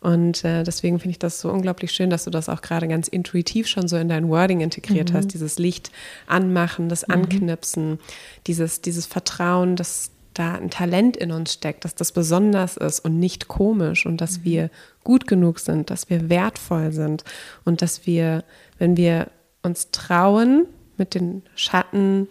Und 0.00 0.46
äh, 0.46 0.64
deswegen 0.64 0.98
finde 0.98 1.10
ich 1.10 1.18
das 1.18 1.42
so 1.42 1.50
unglaublich 1.50 1.92
schön, 1.92 2.08
dass 2.08 2.24
du 2.24 2.30
das 2.30 2.48
auch 2.48 2.62
gerade 2.62 2.88
ganz 2.88 3.06
intuitiv 3.06 3.68
schon 3.68 3.86
so 3.86 3.98
in 3.98 4.08
dein 4.08 4.30
Wording 4.30 4.62
integriert 4.62 5.12
mhm. 5.12 5.16
hast. 5.18 5.34
Dieses 5.34 5.58
Licht 5.58 5.92
anmachen, 6.26 6.88
das 6.88 7.06
mhm. 7.06 7.14
Anknipsen, 7.16 7.98
dieses, 8.46 8.80
dieses 8.80 9.04
Vertrauen, 9.04 9.76
dass 9.76 10.10
da 10.32 10.54
ein 10.54 10.70
Talent 10.70 11.18
in 11.18 11.32
uns 11.32 11.52
steckt, 11.52 11.84
dass 11.84 11.94
das 11.94 12.12
besonders 12.12 12.78
ist 12.78 13.00
und 13.00 13.18
nicht 13.18 13.48
komisch 13.48 14.06
und 14.06 14.22
dass 14.22 14.38
mhm. 14.38 14.44
wir 14.44 14.70
gut 15.04 15.26
genug 15.26 15.58
sind, 15.58 15.90
dass 15.90 16.08
wir 16.08 16.30
wertvoll 16.30 16.92
sind 16.92 17.24
und 17.66 17.82
dass 17.82 18.06
wir, 18.06 18.42
wenn 18.78 18.96
wir 18.96 19.26
uns 19.62 19.90
trauen, 19.90 20.64
mit 20.96 21.14
den 21.14 21.42
Schatten 21.56 22.26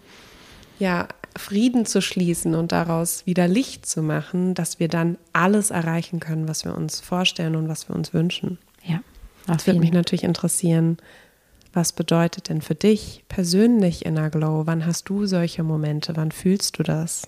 ja 0.79 1.07
Frieden 1.37 1.85
zu 1.85 2.01
schließen 2.01 2.55
und 2.55 2.71
daraus 2.71 3.25
wieder 3.25 3.47
Licht 3.47 3.85
zu 3.85 4.01
machen, 4.01 4.53
dass 4.53 4.79
wir 4.79 4.87
dann 4.87 5.17
alles 5.33 5.71
erreichen 5.71 6.19
können, 6.19 6.47
was 6.47 6.65
wir 6.65 6.75
uns 6.75 6.99
vorstellen 6.99 7.55
und 7.55 7.67
was 7.69 7.87
wir 7.89 7.95
uns 7.95 8.13
wünschen. 8.13 8.57
Ja. 8.83 9.01
Das 9.47 9.65
würde 9.65 9.79
mich 9.79 9.91
natürlich 9.91 10.23
interessieren, 10.23 10.97
was 11.73 11.93
bedeutet 11.93 12.49
denn 12.49 12.61
für 12.61 12.75
dich 12.75 13.23
persönlich 13.29 14.05
Inner 14.05 14.29
Glow? 14.29 14.63
Wann 14.65 14.85
hast 14.85 15.07
du 15.09 15.25
solche 15.25 15.63
Momente? 15.63 16.15
Wann 16.15 16.31
fühlst 16.31 16.77
du 16.77 16.83
das? 16.83 17.27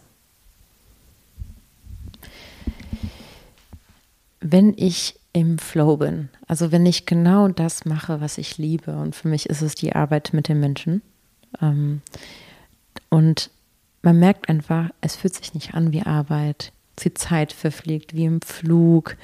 Wenn 4.42 4.74
ich 4.76 5.16
im 5.32 5.58
Flow 5.58 5.98
bin, 5.98 6.30
also 6.48 6.72
wenn 6.72 6.86
ich 6.86 7.06
genau 7.06 7.48
das 7.48 7.86
mache, 7.86 8.20
was 8.20 8.38
ich 8.38 8.58
liebe, 8.58 8.92
und 8.98 9.16
für 9.16 9.30
mich 9.30 9.48
ist 9.48 9.62
es 9.62 9.76
die 9.76 9.96
Arbeit 9.96 10.32
mit 10.34 10.50
den 10.50 10.60
Menschen. 10.60 11.02
Ähm, 11.62 12.02
und 13.10 13.50
man 14.04 14.20
merkt 14.20 14.50
einfach, 14.50 14.90
es 15.02 15.16
fühlt 15.16 15.34
sich 15.34 15.54
nicht 15.54 15.74
an 15.74 15.92
wie 15.92 16.04
Arbeit. 16.04 16.72
Die 17.00 17.14
Zeit 17.14 17.54
verfliegt 17.54 18.14
wie 18.14 18.26
im 18.26 18.42
Flug. 18.42 19.18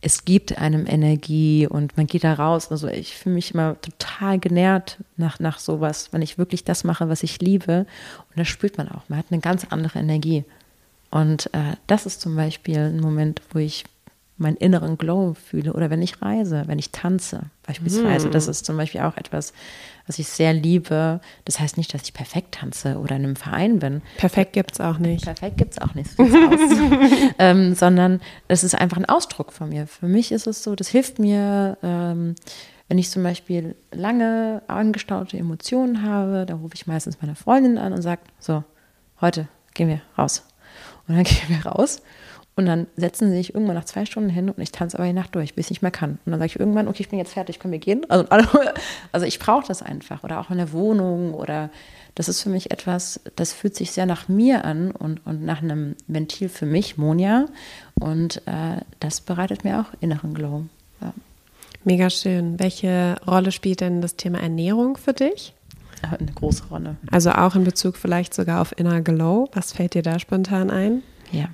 Es 0.00 0.24
gibt 0.24 0.58
einem 0.58 0.86
Energie 0.86 1.68
und 1.68 1.96
man 1.96 2.06
geht 2.06 2.24
da 2.24 2.34
raus. 2.34 2.72
Also 2.72 2.88
ich 2.88 3.14
fühle 3.16 3.36
mich 3.36 3.54
immer 3.54 3.80
total 3.80 4.40
genährt 4.40 4.98
nach, 5.16 5.38
nach 5.38 5.60
sowas, 5.60 6.08
wenn 6.10 6.22
ich 6.22 6.38
wirklich 6.38 6.64
das 6.64 6.82
mache, 6.82 7.08
was 7.08 7.22
ich 7.22 7.40
liebe. 7.40 7.86
Und 8.30 8.38
das 8.38 8.48
spürt 8.48 8.78
man 8.78 8.88
auch. 8.88 9.08
Man 9.08 9.20
hat 9.20 9.26
eine 9.30 9.40
ganz 9.40 9.66
andere 9.70 10.00
Energie. 10.00 10.44
Und 11.10 11.52
äh, 11.54 11.76
das 11.86 12.06
ist 12.06 12.20
zum 12.20 12.34
Beispiel 12.34 12.78
ein 12.78 13.00
Moment, 13.00 13.42
wo 13.52 13.58
ich 13.58 13.84
meinen 14.42 14.56
inneren 14.56 14.98
Glow 14.98 15.34
fühle 15.34 15.72
oder 15.72 15.88
wenn 15.88 16.02
ich 16.02 16.20
reise, 16.20 16.64
wenn 16.66 16.78
ich 16.78 16.90
tanze 16.92 17.44
beispielsweise. 17.66 18.28
Mm. 18.28 18.32
Das 18.32 18.48
ist 18.48 18.66
zum 18.66 18.76
Beispiel 18.76 19.00
auch 19.00 19.16
etwas, 19.16 19.52
was 20.06 20.18
ich 20.18 20.28
sehr 20.28 20.52
liebe. 20.52 21.20
Das 21.44 21.60
heißt 21.60 21.76
nicht, 21.76 21.94
dass 21.94 22.02
ich 22.02 22.12
perfekt 22.12 22.56
tanze 22.56 22.98
oder 22.98 23.16
in 23.16 23.24
einem 23.24 23.36
Verein 23.36 23.78
bin. 23.78 24.02
Perfekt 24.18 24.52
gibt 24.52 24.72
es 24.72 24.80
auch 24.80 24.98
nicht. 24.98 25.24
Perfekt 25.24 25.56
gibt 25.56 25.72
es 25.72 25.78
auch 25.80 25.94
nicht, 25.94 26.10
so 26.10 26.22
ähm, 27.38 27.74
sondern 27.74 28.20
es 28.48 28.64
ist 28.64 28.74
einfach 28.74 28.98
ein 28.98 29.06
Ausdruck 29.06 29.52
von 29.52 29.70
mir. 29.70 29.86
Für 29.86 30.08
mich 30.08 30.32
ist 30.32 30.46
es 30.46 30.62
so, 30.62 30.74
das 30.74 30.88
hilft 30.88 31.18
mir, 31.18 31.78
ähm, 31.82 32.34
wenn 32.88 32.98
ich 32.98 33.10
zum 33.10 33.22
Beispiel 33.22 33.76
lange 33.90 34.62
angestaute 34.66 35.38
Emotionen 35.38 36.02
habe, 36.02 36.44
da 36.46 36.54
rufe 36.54 36.74
ich 36.74 36.86
meistens 36.86 37.22
meine 37.22 37.34
Freundin 37.34 37.78
an 37.78 37.92
und 37.92 38.02
sage, 38.02 38.20
so, 38.38 38.64
heute 39.20 39.48
gehen 39.72 39.88
wir 39.88 40.02
raus. 40.18 40.46
Und 41.08 41.14
dann 41.16 41.24
gehen 41.24 41.48
wir 41.48 41.64
raus 41.64 42.02
Und 42.54 42.66
dann 42.66 42.86
setzen 42.96 43.30
sie 43.30 43.36
sich 43.36 43.54
irgendwann 43.54 43.76
nach 43.76 43.86
zwei 43.86 44.04
Stunden 44.04 44.28
hin 44.28 44.50
und 44.50 44.58
ich 44.58 44.72
tanze 44.72 44.98
aber 44.98 45.06
die 45.06 45.14
Nacht 45.14 45.34
durch, 45.34 45.54
bis 45.54 45.66
ich 45.66 45.70
nicht 45.70 45.82
mehr 45.82 45.90
kann. 45.90 46.18
Und 46.24 46.32
dann 46.32 46.38
sage 46.38 46.46
ich 46.46 46.60
irgendwann, 46.60 46.86
okay, 46.86 47.02
ich 47.02 47.08
bin 47.08 47.18
jetzt 47.18 47.32
fertig, 47.32 47.58
können 47.58 47.72
wir 47.72 47.78
gehen? 47.78 48.04
Also, 48.10 48.26
also 49.12 49.26
ich 49.26 49.38
brauche 49.38 49.66
das 49.66 49.82
einfach. 49.82 50.22
Oder 50.22 50.38
auch 50.38 50.50
in 50.50 50.58
der 50.58 50.72
Wohnung 50.72 51.32
oder 51.32 51.70
das 52.14 52.28
ist 52.28 52.42
für 52.42 52.50
mich 52.50 52.70
etwas, 52.70 53.20
das 53.36 53.54
fühlt 53.54 53.74
sich 53.74 53.92
sehr 53.92 54.04
nach 54.04 54.28
mir 54.28 54.66
an 54.66 54.90
und, 54.90 55.24
und 55.26 55.44
nach 55.44 55.62
einem 55.62 55.96
Ventil 56.06 56.50
für 56.50 56.66
mich, 56.66 56.98
Monja. 56.98 57.46
Und 57.98 58.46
äh, 58.46 58.82
das 59.00 59.22
bereitet 59.22 59.64
mir 59.64 59.80
auch 59.80 59.86
inneren 60.00 60.34
Glow. 60.34 60.64
Ja. 61.00 61.14
Mega 61.84 62.10
schön. 62.10 62.58
Welche 62.60 63.16
Rolle 63.26 63.50
spielt 63.50 63.80
denn 63.80 64.02
das 64.02 64.16
Thema 64.16 64.40
Ernährung 64.40 64.98
für 64.98 65.14
dich? 65.14 65.54
Eine 66.02 66.32
große 66.32 66.64
Rolle. 66.70 66.96
Also 67.10 67.30
auch 67.30 67.54
in 67.54 67.64
Bezug 67.64 67.96
vielleicht 67.96 68.34
sogar 68.34 68.60
auf 68.60 68.76
Inner 68.76 69.00
Glow. 69.00 69.48
Was 69.52 69.72
fällt 69.72 69.94
dir 69.94 70.02
da 70.02 70.18
spontan 70.18 70.70
ein? 70.70 71.02
Ja. 71.30 71.46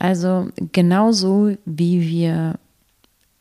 Also 0.00 0.48
genauso 0.72 1.56
wie 1.66 2.08
wir 2.08 2.58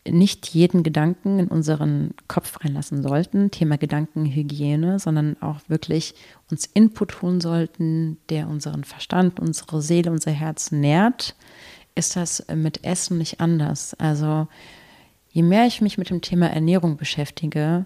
nicht 0.06 0.50
jeden 0.50 0.84
Gedanken 0.84 1.40
in 1.40 1.48
unseren 1.48 2.14
Kopf 2.28 2.64
reinlassen 2.64 3.02
sollten, 3.02 3.50
Thema 3.50 3.78
Gedankenhygiene, 3.78 5.00
sondern 5.00 5.42
auch 5.42 5.62
wirklich 5.70 6.16
uns 6.52 6.66
Input 6.66 7.22
holen 7.22 7.40
sollten, 7.40 8.18
der 8.28 8.50
unseren 8.50 8.84
Verstand, 8.84 9.40
unsere 9.40 9.82
Seele, 9.82 10.12
unser 10.12 10.32
Herz 10.32 10.74
nährt, 10.74 11.36
ist 11.96 12.18
das 12.18 12.46
mit 12.54 12.84
Essen 12.84 13.20
nicht 13.20 13.40
anders. 13.40 13.94
Also 13.94 14.50
je 15.32 15.44
mehr 15.44 15.66
ich 15.66 15.80
mich 15.80 15.98
mit 15.98 16.10
dem 16.10 16.22
Thema 16.22 16.48
Ernährung 16.48 16.98
beschäftige, 16.98 17.86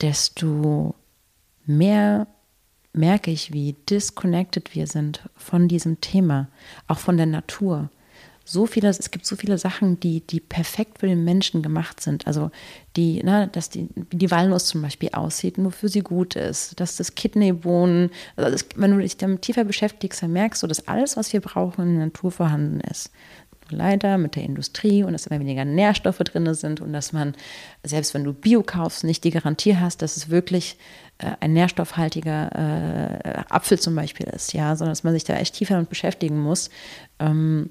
desto 0.00 0.94
mehr 1.66 2.26
merke 2.94 3.30
ich, 3.30 3.52
wie 3.52 3.76
disconnected 3.90 4.74
wir 4.74 4.86
sind 4.86 5.28
von 5.36 5.68
diesem 5.68 6.00
Thema, 6.00 6.48
auch 6.86 6.98
von 6.98 7.18
der 7.18 7.26
Natur 7.26 7.90
so 8.48 8.64
viele, 8.64 8.88
es 8.88 9.10
gibt 9.10 9.26
so 9.26 9.36
viele 9.36 9.58
Sachen, 9.58 10.00
die, 10.00 10.26
die 10.26 10.40
perfekt 10.40 11.00
für 11.00 11.06
den 11.06 11.22
Menschen 11.22 11.62
gemacht 11.62 12.00
sind. 12.00 12.26
Also 12.26 12.50
die, 12.96 13.22
ne, 13.22 13.50
dass 13.52 13.68
die, 13.68 13.88
die 13.94 14.30
Walnuss 14.30 14.66
zum 14.66 14.80
Beispiel 14.80 15.10
aussieht, 15.12 15.58
nur 15.58 15.70
für 15.70 15.88
sie 15.88 16.00
gut 16.00 16.34
ist, 16.34 16.80
dass 16.80 16.96
das 16.96 17.14
Kidneybohnen, 17.14 18.10
also 18.36 18.50
das, 18.50 18.64
wenn 18.76 18.92
du 18.92 18.98
dich 18.98 19.18
damit 19.18 19.42
tiefer 19.42 19.64
beschäftigst, 19.64 20.22
dann 20.22 20.32
merkst 20.32 20.62
du, 20.62 20.66
dass 20.66 20.88
alles, 20.88 21.18
was 21.18 21.32
wir 21.34 21.42
brauchen, 21.42 21.88
in 21.88 21.96
der 21.96 22.06
Natur 22.06 22.30
vorhanden 22.30 22.80
ist. 22.80 23.10
Leider 23.70 24.16
mit 24.16 24.34
der 24.34 24.44
Industrie 24.44 25.02
und 25.04 25.12
dass 25.12 25.26
immer 25.26 25.40
weniger 25.40 25.66
Nährstoffe 25.66 26.16
drin 26.18 26.54
sind 26.54 26.80
und 26.80 26.94
dass 26.94 27.12
man, 27.12 27.34
selbst 27.84 28.14
wenn 28.14 28.24
du 28.24 28.32
Bio 28.32 28.62
kaufst, 28.62 29.04
nicht 29.04 29.24
die 29.24 29.30
Garantie 29.30 29.76
hast, 29.76 30.00
dass 30.00 30.16
es 30.16 30.30
wirklich 30.30 30.78
äh, 31.18 31.32
ein 31.40 31.52
nährstoffhaltiger 31.52 32.50
äh, 32.54 33.42
Apfel 33.50 33.78
zum 33.78 33.94
Beispiel 33.94 34.26
ist, 34.28 34.54
ja, 34.54 34.74
sondern 34.74 34.92
dass 34.92 35.04
man 35.04 35.12
sich 35.12 35.24
da 35.24 35.34
echt 35.34 35.54
tiefer 35.54 35.74
damit 35.74 35.90
beschäftigen 35.90 36.38
muss. 36.38 36.70
Ähm, 37.18 37.70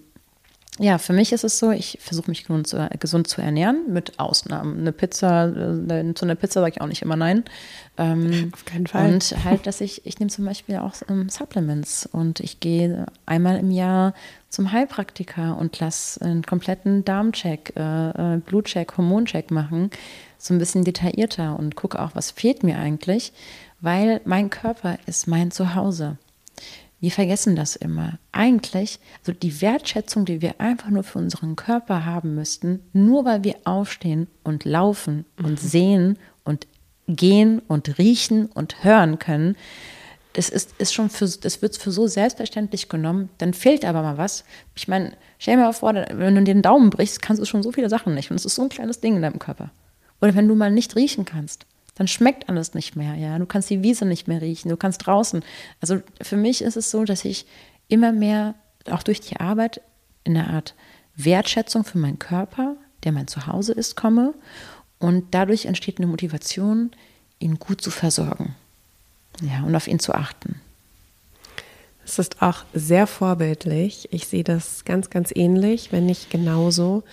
ja, 0.79 0.97
für 0.97 1.13
mich 1.13 1.33
ist 1.33 1.43
es 1.43 1.57
so, 1.57 1.71
ich 1.71 1.97
versuche 2.01 2.29
mich 2.29 2.43
gesund 2.43 2.67
zu, 2.67 2.87
gesund 2.99 3.27
zu, 3.27 3.41
ernähren, 3.41 3.91
mit 3.91 4.19
Ausnahmen. 4.19 4.79
Eine 4.79 4.91
Pizza, 4.91 5.47
äh, 5.47 6.13
zu 6.13 6.25
einer 6.25 6.35
Pizza 6.35 6.61
sage 6.61 6.73
ich 6.75 6.81
auch 6.81 6.87
nicht 6.87 7.01
immer 7.01 7.15
nein. 7.15 7.43
Ähm, 7.97 8.51
Auf 8.53 8.65
keinen 8.65 8.85
Fall. 8.85 9.13
Und 9.13 9.43
halt, 9.43 9.65
dass 9.65 9.81
ich, 9.81 10.05
ich 10.05 10.19
nehme 10.19 10.29
zum 10.29 10.45
Beispiel 10.45 10.77
auch 10.77 10.93
ähm, 11.09 11.29
Supplements 11.29 12.07
und 12.11 12.39
ich 12.39 12.59
gehe 12.59 13.07
einmal 13.25 13.57
im 13.57 13.71
Jahr 13.71 14.13
zum 14.49 14.71
Heilpraktiker 14.71 15.57
und 15.57 15.79
lasse 15.79 16.21
einen 16.21 16.43
kompletten 16.43 17.03
Darmcheck, 17.03 17.73
äh, 17.75 18.35
äh, 18.35 18.37
Blutcheck, 18.37 18.97
Hormoncheck 18.97 19.51
machen, 19.51 19.89
so 20.37 20.53
ein 20.53 20.59
bisschen 20.59 20.83
detaillierter 20.83 21.57
und 21.57 21.75
gucke 21.75 21.99
auch, 21.99 22.11
was 22.13 22.31
fehlt 22.31 22.63
mir 22.63 22.77
eigentlich, 22.77 23.33
weil 23.81 24.21
mein 24.25 24.49
Körper 24.49 24.97
ist 25.05 25.27
mein 25.27 25.51
Zuhause. 25.51 26.17
Wir 26.99 27.11
vergessen 27.11 27.55
das 27.55 27.75
immer. 27.75 28.17
Eigentlich, 28.31 28.99
also 29.19 29.31
die 29.31 29.61
Wertschätzung, 29.61 30.25
die 30.25 30.41
wir 30.41 30.59
einfach 30.59 30.89
nur 30.89 31.03
für 31.03 31.19
unseren 31.19 31.55
Körper 31.55 32.05
haben 32.05 32.33
müssten, 32.33 32.81
nur 32.91 33.23
weil 33.23 33.43
wir 33.43 33.55
aufstehen 33.65 34.27
und 34.43 34.65
laufen 34.65 35.25
und 35.37 35.51
mhm. 35.51 35.67
sehen 35.67 36.19
und 36.43 36.65
gehen 37.07 37.59
und 37.67 37.99
riechen 37.99 38.47
und 38.47 38.83
hören 38.83 39.19
können, 39.19 39.55
das 40.33 40.49
ist, 40.49 40.75
ist 40.79 40.93
schon 40.93 41.09
für, 41.09 41.27
das 41.27 41.61
wird 41.61 41.77
für 41.77 41.91
so 41.91 42.07
selbstverständlich 42.07 42.89
genommen, 42.89 43.29
dann 43.37 43.53
fehlt 43.53 43.85
aber 43.85 44.01
mal 44.01 44.17
was. 44.17 44.43
Ich 44.75 44.87
meine, 44.87 45.13
stell 45.39 45.55
dir 45.55 45.63
mal 45.63 45.73
vor, 45.73 45.93
wenn 45.93 46.35
du 46.35 46.43
den 46.43 46.61
Daumen 46.61 46.89
brichst, 46.89 47.21
kannst 47.21 47.41
du 47.41 47.45
schon 47.45 47.63
so 47.63 47.71
viele 47.71 47.89
Sachen 47.89 48.13
nicht. 48.13 48.29
Und 48.29 48.37
es 48.37 48.45
ist 48.45 48.55
so 48.55 48.63
ein 48.63 48.69
kleines 48.69 48.99
Ding 48.99 49.15
in 49.15 49.21
deinem 49.21 49.39
Körper. 49.39 49.71
Oder 50.21 50.35
wenn 50.35 50.47
du 50.47 50.55
mal 50.55 50.71
nicht 50.71 50.95
riechen 50.95 51.25
kannst 51.25 51.65
dann 51.97 52.07
schmeckt 52.07 52.47
alles 52.47 52.73
nicht 52.73 52.95
mehr. 52.95 53.15
Ja, 53.15 53.37
du 53.39 53.45
kannst 53.45 53.69
die 53.69 53.81
Wiese 53.81 54.05
nicht 54.05 54.27
mehr 54.27 54.41
riechen, 54.41 54.69
du 54.69 54.77
kannst 54.77 55.05
draußen. 55.05 55.43
Also 55.81 56.01
für 56.21 56.37
mich 56.37 56.61
ist 56.61 56.77
es 56.77 56.91
so, 56.91 57.03
dass 57.03 57.25
ich 57.25 57.45
immer 57.87 58.11
mehr 58.11 58.55
auch 58.89 59.03
durch 59.03 59.19
die 59.19 59.39
Arbeit 59.39 59.81
in 60.23 60.37
einer 60.37 60.49
Art 60.53 60.75
Wertschätzung 61.15 61.83
für 61.83 61.97
meinen 61.97 62.19
Körper, 62.19 62.75
der 63.03 63.11
mein 63.11 63.27
Zuhause 63.27 63.73
ist, 63.73 63.95
komme 63.95 64.33
und 64.99 65.25
dadurch 65.31 65.65
entsteht 65.65 65.97
eine 65.97 66.07
Motivation, 66.07 66.91
ihn 67.39 67.59
gut 67.59 67.81
zu 67.81 67.91
versorgen. 67.91 68.55
Ja, 69.41 69.63
und 69.63 69.75
auf 69.75 69.87
ihn 69.87 69.99
zu 69.99 70.13
achten. 70.13 70.61
Es 72.05 72.19
ist 72.19 72.41
auch 72.41 72.63
sehr 72.73 73.05
vorbildlich. 73.05 74.07
Ich 74.11 74.27
sehe 74.27 74.43
das 74.43 74.85
ganz, 74.85 75.09
ganz 75.09 75.31
ähnlich, 75.35 75.91
wenn 75.91 76.05
nicht 76.05 76.29
genauso 76.29 77.03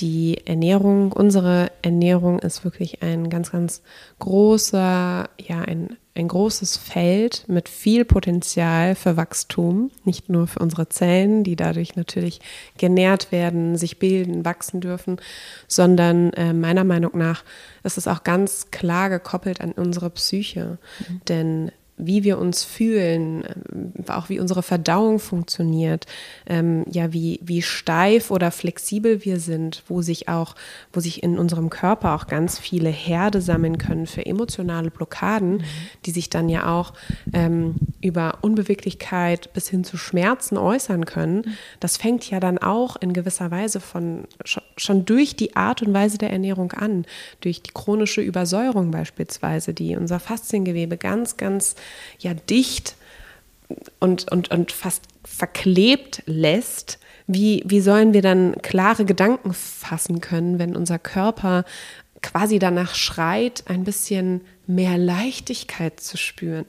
die 0.00 0.46
Ernährung, 0.46 1.12
unsere 1.12 1.70
Ernährung 1.82 2.38
ist 2.38 2.64
wirklich 2.64 3.02
ein 3.02 3.30
ganz, 3.30 3.50
ganz 3.50 3.82
großer, 4.18 5.28
ja, 5.38 5.60
ein, 5.62 5.96
ein 6.14 6.28
großes 6.28 6.76
Feld 6.76 7.44
mit 7.48 7.68
viel 7.68 8.04
Potenzial 8.04 8.94
für 8.94 9.16
Wachstum, 9.16 9.90
nicht 10.04 10.28
nur 10.28 10.46
für 10.46 10.60
unsere 10.60 10.88
Zellen, 10.88 11.44
die 11.44 11.56
dadurch 11.56 11.96
natürlich 11.96 12.40
genährt 12.78 13.32
werden, 13.32 13.76
sich 13.76 13.98
bilden, 13.98 14.44
wachsen 14.44 14.80
dürfen, 14.80 15.20
sondern 15.66 16.32
äh, 16.34 16.52
meiner 16.52 16.84
Meinung 16.84 17.16
nach 17.16 17.44
ist 17.82 17.98
es 17.98 18.08
auch 18.08 18.22
ganz 18.24 18.70
klar 18.70 19.10
gekoppelt 19.10 19.60
an 19.60 19.72
unsere 19.72 20.10
Psyche. 20.10 20.78
Mhm. 21.00 21.20
Denn 21.28 21.72
wie 21.98 22.24
wir 22.24 22.38
uns 22.38 22.64
fühlen, 22.64 23.44
ähm, 23.72 23.92
auch 24.08 24.28
wie 24.28 24.38
unsere 24.38 24.62
Verdauung 24.62 25.18
funktioniert, 25.18 26.06
ähm, 26.46 26.84
ja, 26.90 27.12
wie, 27.12 27.40
wie 27.42 27.62
steif 27.62 28.30
oder 28.30 28.50
flexibel 28.50 29.24
wir 29.24 29.40
sind, 29.40 29.82
wo 29.88 30.02
sich 30.02 30.28
auch, 30.28 30.54
wo 30.92 31.00
sich 31.00 31.22
in 31.22 31.38
unserem 31.38 31.70
Körper 31.70 32.14
auch 32.14 32.26
ganz 32.26 32.58
viele 32.58 32.90
Herde 32.90 33.40
sammeln 33.40 33.78
können 33.78 34.06
für 34.06 34.24
emotionale 34.26 34.90
Blockaden, 34.90 35.58
mhm. 35.58 35.64
die 36.04 36.10
sich 36.10 36.28
dann 36.28 36.48
ja 36.48 36.70
auch 36.72 36.92
ähm, 37.32 37.76
über 38.00 38.38
Unbeweglichkeit 38.42 39.52
bis 39.54 39.68
hin 39.68 39.84
zu 39.84 39.96
Schmerzen 39.96 40.58
äußern 40.58 41.06
können. 41.06 41.36
Mhm. 41.38 41.54
Das 41.80 41.96
fängt 41.96 42.30
ja 42.30 42.40
dann 42.40 42.58
auch 42.58 42.96
in 42.96 43.12
gewisser 43.12 43.50
Weise 43.50 43.80
von 43.80 44.24
schon 44.76 45.04
durch 45.04 45.36
die 45.36 45.56
Art 45.56 45.82
und 45.82 45.94
Weise 45.94 46.18
der 46.18 46.30
Ernährung 46.30 46.72
an, 46.72 47.06
durch 47.40 47.62
die 47.62 47.72
chronische 47.72 48.20
Übersäuerung 48.20 48.90
beispielsweise, 48.90 49.72
die 49.72 49.96
unser 49.96 50.20
Fasziengewebe 50.20 50.98
ganz, 50.98 51.36
ganz 51.36 51.74
ja 52.18 52.34
dicht 52.34 52.96
und, 53.98 54.30
und, 54.30 54.50
und 54.50 54.72
fast 54.72 55.04
verklebt 55.24 56.22
lässt, 56.26 56.98
wie, 57.26 57.62
wie 57.66 57.80
sollen 57.80 58.12
wir 58.12 58.22
dann 58.22 58.56
klare 58.62 59.04
Gedanken 59.04 59.52
fassen 59.52 60.20
können, 60.20 60.58
wenn 60.58 60.76
unser 60.76 60.98
Körper 60.98 61.64
quasi 62.22 62.58
danach 62.58 62.94
schreit, 62.94 63.64
ein 63.66 63.84
bisschen 63.84 64.42
mehr 64.66 64.96
Leichtigkeit 64.96 65.98
zu 65.98 66.16
spüren? 66.16 66.66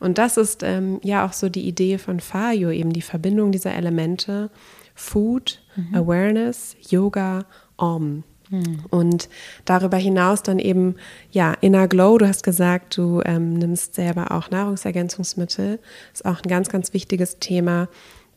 Und 0.00 0.18
das 0.18 0.36
ist 0.36 0.62
ähm, 0.64 1.00
ja 1.04 1.24
auch 1.24 1.32
so 1.32 1.48
die 1.48 1.66
Idee 1.66 1.98
von 1.98 2.18
Fayo, 2.18 2.70
eben 2.70 2.92
die 2.92 3.02
Verbindung 3.02 3.52
dieser 3.52 3.74
Elemente, 3.74 4.50
Food, 4.94 5.62
mhm. 5.76 5.94
Awareness, 5.94 6.76
Yoga, 6.88 7.46
Om. 7.76 8.24
Hm. 8.52 8.80
Und 8.90 9.30
darüber 9.64 9.96
hinaus 9.96 10.42
dann 10.42 10.58
eben, 10.58 10.96
ja, 11.30 11.54
Inner 11.62 11.88
Glow, 11.88 12.18
du 12.18 12.28
hast 12.28 12.42
gesagt, 12.42 12.98
du 12.98 13.22
ähm, 13.24 13.54
nimmst 13.54 13.94
selber 13.94 14.30
auch 14.30 14.50
Nahrungsergänzungsmittel. 14.50 15.80
Ist 16.12 16.26
auch 16.26 16.42
ein 16.42 16.48
ganz, 16.48 16.68
ganz 16.68 16.92
wichtiges 16.92 17.38
Thema 17.38 17.88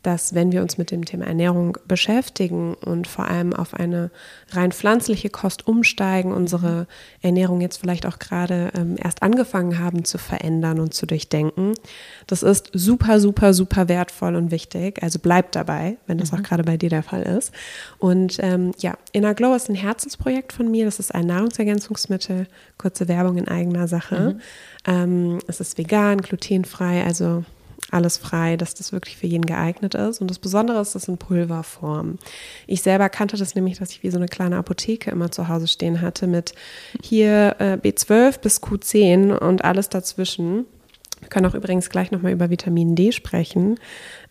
dass 0.06 0.36
wenn 0.36 0.52
wir 0.52 0.62
uns 0.62 0.78
mit 0.78 0.92
dem 0.92 1.04
Thema 1.04 1.26
Ernährung 1.26 1.78
beschäftigen 1.88 2.74
und 2.74 3.08
vor 3.08 3.26
allem 3.26 3.52
auf 3.52 3.74
eine 3.74 4.12
rein 4.50 4.70
pflanzliche 4.70 5.30
Kost 5.30 5.66
umsteigen, 5.66 6.32
unsere 6.32 6.86
Ernährung 7.22 7.60
jetzt 7.60 7.78
vielleicht 7.78 8.06
auch 8.06 8.20
gerade 8.20 8.70
ähm, 8.78 8.94
erst 9.02 9.24
angefangen 9.24 9.80
haben 9.80 10.04
zu 10.04 10.18
verändern 10.18 10.78
und 10.78 10.94
zu 10.94 11.06
durchdenken, 11.06 11.74
das 12.28 12.44
ist 12.44 12.70
super, 12.72 13.18
super, 13.18 13.52
super 13.52 13.88
wertvoll 13.88 14.36
und 14.36 14.52
wichtig. 14.52 15.02
Also 15.02 15.18
bleibt 15.18 15.56
dabei, 15.56 15.96
wenn 16.06 16.18
das 16.18 16.30
mhm. 16.30 16.38
auch 16.38 16.42
gerade 16.44 16.62
bei 16.62 16.76
dir 16.76 16.90
der 16.90 17.02
Fall 17.02 17.22
ist. 17.22 17.52
Und 17.98 18.36
ähm, 18.40 18.70
ja, 18.78 18.94
Inner 19.10 19.34
Glow 19.34 19.56
ist 19.56 19.68
ein 19.68 19.74
Herzensprojekt 19.74 20.52
von 20.52 20.70
mir. 20.70 20.84
Das 20.84 21.00
ist 21.00 21.12
ein 21.12 21.26
Nahrungsergänzungsmittel, 21.26 22.46
kurze 22.78 23.08
Werbung 23.08 23.38
in 23.38 23.48
eigener 23.48 23.88
Sache. 23.88 24.36
Mhm. 24.36 24.40
Ähm, 24.86 25.38
es 25.48 25.58
ist 25.58 25.78
vegan, 25.78 26.18
glutenfrei, 26.18 27.04
also 27.04 27.44
alles 27.90 28.16
frei, 28.16 28.56
dass 28.56 28.74
das 28.74 28.92
wirklich 28.92 29.16
für 29.16 29.26
jeden 29.26 29.46
geeignet 29.46 29.94
ist. 29.94 30.20
Und 30.20 30.30
das 30.30 30.38
Besondere 30.38 30.80
ist, 30.80 30.94
das 30.94 31.08
in 31.08 31.18
Pulverform. 31.18 32.18
Ich 32.66 32.82
selber 32.82 33.08
kannte 33.08 33.36
das 33.36 33.54
nämlich, 33.54 33.78
dass 33.78 33.90
ich 33.90 34.02
wie 34.02 34.10
so 34.10 34.18
eine 34.18 34.26
kleine 34.26 34.56
Apotheke 34.56 35.10
immer 35.10 35.30
zu 35.30 35.48
Hause 35.48 35.68
stehen 35.68 36.00
hatte 36.00 36.26
mit 36.26 36.54
hier 37.02 37.56
äh, 37.58 37.78
B12 37.82 38.40
bis 38.40 38.62
Q10 38.62 39.36
und 39.36 39.64
alles 39.64 39.88
dazwischen. 39.88 40.66
Wir 41.20 41.28
können 41.28 41.46
auch 41.46 41.54
übrigens 41.54 41.88
gleich 41.88 42.10
nochmal 42.10 42.32
über 42.32 42.50
Vitamin 42.50 42.94
D 42.94 43.10
sprechen, 43.10 43.80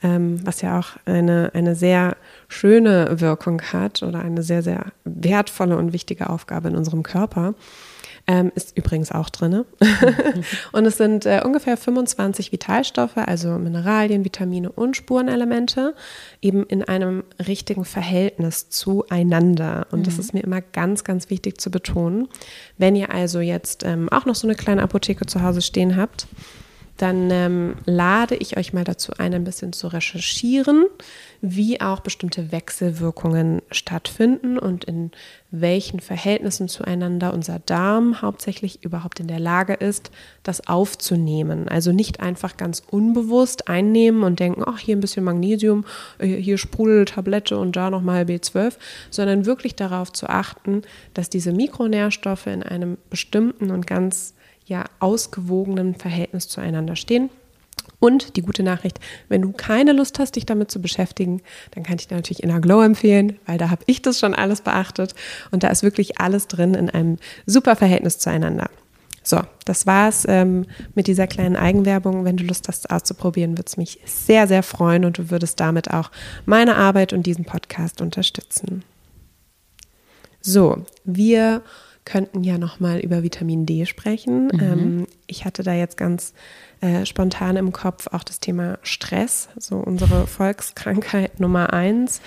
ähm, 0.04 0.46
was 0.46 0.62
ja 0.62 0.80
auch 0.80 0.90
eine, 1.06 1.52
eine 1.54 1.76
sehr 1.76 2.16
schöne 2.48 3.20
Wirkung 3.20 3.62
hat 3.62 4.04
oder 4.04 4.20
eine 4.20 4.44
sehr, 4.44 4.62
sehr 4.62 4.92
wertvolle 5.04 5.78
und 5.78 5.94
wichtige 5.94 6.30
Aufgabe 6.30 6.68
in 6.68 6.76
unserem 6.76 7.02
Körper. 7.02 7.56
Ähm, 8.28 8.52
ist 8.56 8.76
übrigens 8.76 9.12
auch 9.12 9.30
drin. 9.30 9.66
und 10.72 10.86
es 10.86 10.98
sind 10.98 11.28
äh, 11.28 11.42
ungefähr 11.46 11.78
25 11.78 12.52
Vitalstoffe, 12.52 13.18
also 13.18 13.50
Mineralien, 13.60 14.26
Vitamine 14.26 14.72
und 14.72 14.98
Spurenelemente, 14.98 15.94
eben 16.42 16.66
in 16.66 16.84
einem 16.84 17.24
richtigen 17.48 17.86
Verhältnis 17.86 18.70
zueinander. 18.70 19.86
Und 19.92 20.00
mhm. 20.00 20.04
das 20.06 20.18
ist 20.18 20.34
mir 20.34 20.44
immer 20.44 20.62
ganz, 20.62 21.04
ganz 21.04 21.30
wichtig 21.30 21.62
zu 21.62 21.70
betonen. 21.70 22.28
Wenn 22.80 22.96
ihr 22.96 23.12
also 23.12 23.42
jetzt 23.42 23.84
ähm, 23.86 24.10
auch 24.10 24.26
noch 24.26 24.36
so 24.36 24.48
eine 24.48 24.56
kleine 24.56 24.82
Apotheke 24.82 25.28
zu 25.28 25.44
Hause 25.44 25.62
stehen 25.62 25.96
habt, 25.96 26.26
dann 26.98 27.30
ähm, 27.30 27.76
lade 27.86 28.36
ich 28.36 28.58
euch 28.58 28.72
mal 28.72 28.86
dazu 28.86 29.12
ein, 29.18 29.34
ein 29.34 29.44
bisschen 29.44 29.74
zu 29.74 29.88
recherchieren, 29.88 30.86
wie 31.42 31.82
auch 31.82 32.00
bestimmte 32.00 32.52
Wechselwirkungen 32.54 33.62
stattfinden 33.70 34.58
und 34.58 34.86
in 34.86 35.12
welchen 35.52 36.00
Verhältnissen 36.00 36.68
zueinander 36.70 37.34
unser 37.34 37.60
Darm 37.60 38.22
hauptsächlich 38.22 38.84
überhaupt 38.84 39.20
in 39.20 39.28
der 39.28 39.40
Lage 39.40 39.74
ist, 39.74 40.12
das 40.44 40.68
aufzunehmen. 40.68 41.68
Also 41.68 41.92
nicht 41.92 42.22
einfach 42.22 42.56
ganz 42.56 42.82
unbewusst 42.90 43.68
einnehmen 43.68 44.24
und 44.24 44.40
denken, 44.40 44.64
ach, 44.66 44.80
hier 44.80 44.96
ein 44.96 45.02
bisschen 45.02 45.24
Magnesium, 45.24 45.86
äh, 46.20 46.28
hier 46.28 46.58
Sprudeltablette 46.58 47.58
und 47.58 47.76
da 47.76 47.90
nochmal 47.90 48.24
B12, 48.24 48.76
sondern 49.10 49.46
wirklich 49.46 49.76
darauf 49.76 50.14
zu 50.14 50.28
achten, 50.28 50.84
dass 51.14 51.30
diese 51.30 51.52
Mikronährstoffe 51.52 52.48
in 52.48 52.64
einem 52.64 52.98
bestimmten 53.10 53.72
und 53.72 53.86
ganz 53.86 54.35
ja 54.66 54.86
ausgewogenen 55.00 55.96
Verhältnis 55.96 56.48
zueinander 56.48 56.96
stehen. 56.96 57.30
Und 58.00 58.36
die 58.36 58.42
gute 58.42 58.62
Nachricht, 58.62 59.00
wenn 59.30 59.42
du 59.42 59.52
keine 59.52 59.94
Lust 59.94 60.20
hast, 60.20 60.36
dich 60.36 60.46
damit 60.46 60.70
zu 60.70 60.82
beschäftigen, 60.82 61.42
dann 61.72 61.84
kann 61.84 61.96
ich 61.98 62.08
dir 62.08 62.16
natürlich 62.16 62.44
Inner 62.44 62.60
Glow 62.60 62.82
empfehlen, 62.82 63.40
weil 63.46 63.58
da 63.58 63.70
habe 63.70 63.84
ich 63.88 64.02
das 64.02 64.20
schon 64.20 64.34
alles 64.34 64.62
beachtet 64.62 65.16
und 65.52 65.64
da 65.64 65.70
ist 65.70 65.82
wirklich 65.82 66.20
alles 66.20 66.48
drin 66.48 66.74
in 66.74 66.90
einem 66.90 67.18
super 67.46 67.76
Verhältnis 67.76 68.20
zueinander. 68.20 68.70
So, 69.24 69.42
das 69.66 69.88
war's 69.88 70.26
ähm, 70.30 70.68
mit 70.94 71.08
dieser 71.08 71.26
kleinen 71.26 71.56
Eigenwerbung. 71.56 72.26
Wenn 72.26 72.38
du 72.38 72.44
Lust 72.44 72.68
hast, 72.68 72.92
auszuprobieren, 72.92 73.58
würde 73.58 73.66
es 73.66 73.76
mich 73.76 74.00
sehr, 74.06 74.48
sehr 74.48 74.62
freuen 74.62 75.04
und 75.04 75.18
du 75.18 75.32
würdest 75.32 75.60
damit 75.60 75.92
auch 75.92 76.12
meine 76.46 76.76
Arbeit 76.76 77.12
und 77.12 77.26
diesen 77.26 77.44
Podcast 77.44 78.02
unterstützen. 78.02 78.84
So, 80.42 80.86
wir 81.06 81.64
könnten 82.06 82.44
ja 82.44 82.58
nochmal 82.58 83.00
über 83.00 83.24
Vitamin 83.24 83.66
D 83.66 83.86
sprechen. 83.86 84.48
Mhm. 84.48 84.60
Ähm, 84.62 85.08
ich 85.28 85.44
hatte 85.44 85.64
da 85.64 85.74
jetzt 85.74 85.98
ganz 85.98 86.34
äh, 86.82 87.06
spontan 87.06 87.58
im 87.58 87.74
Kopf 87.74 88.08
auch 88.12 88.24
das 88.24 88.40
Thema 88.40 88.78
Stress, 88.84 89.50
so 89.58 89.78
unsere 89.78 90.28
Volkskrankheit 90.28 91.40
Nummer 91.40 91.74
eins, 91.74 92.22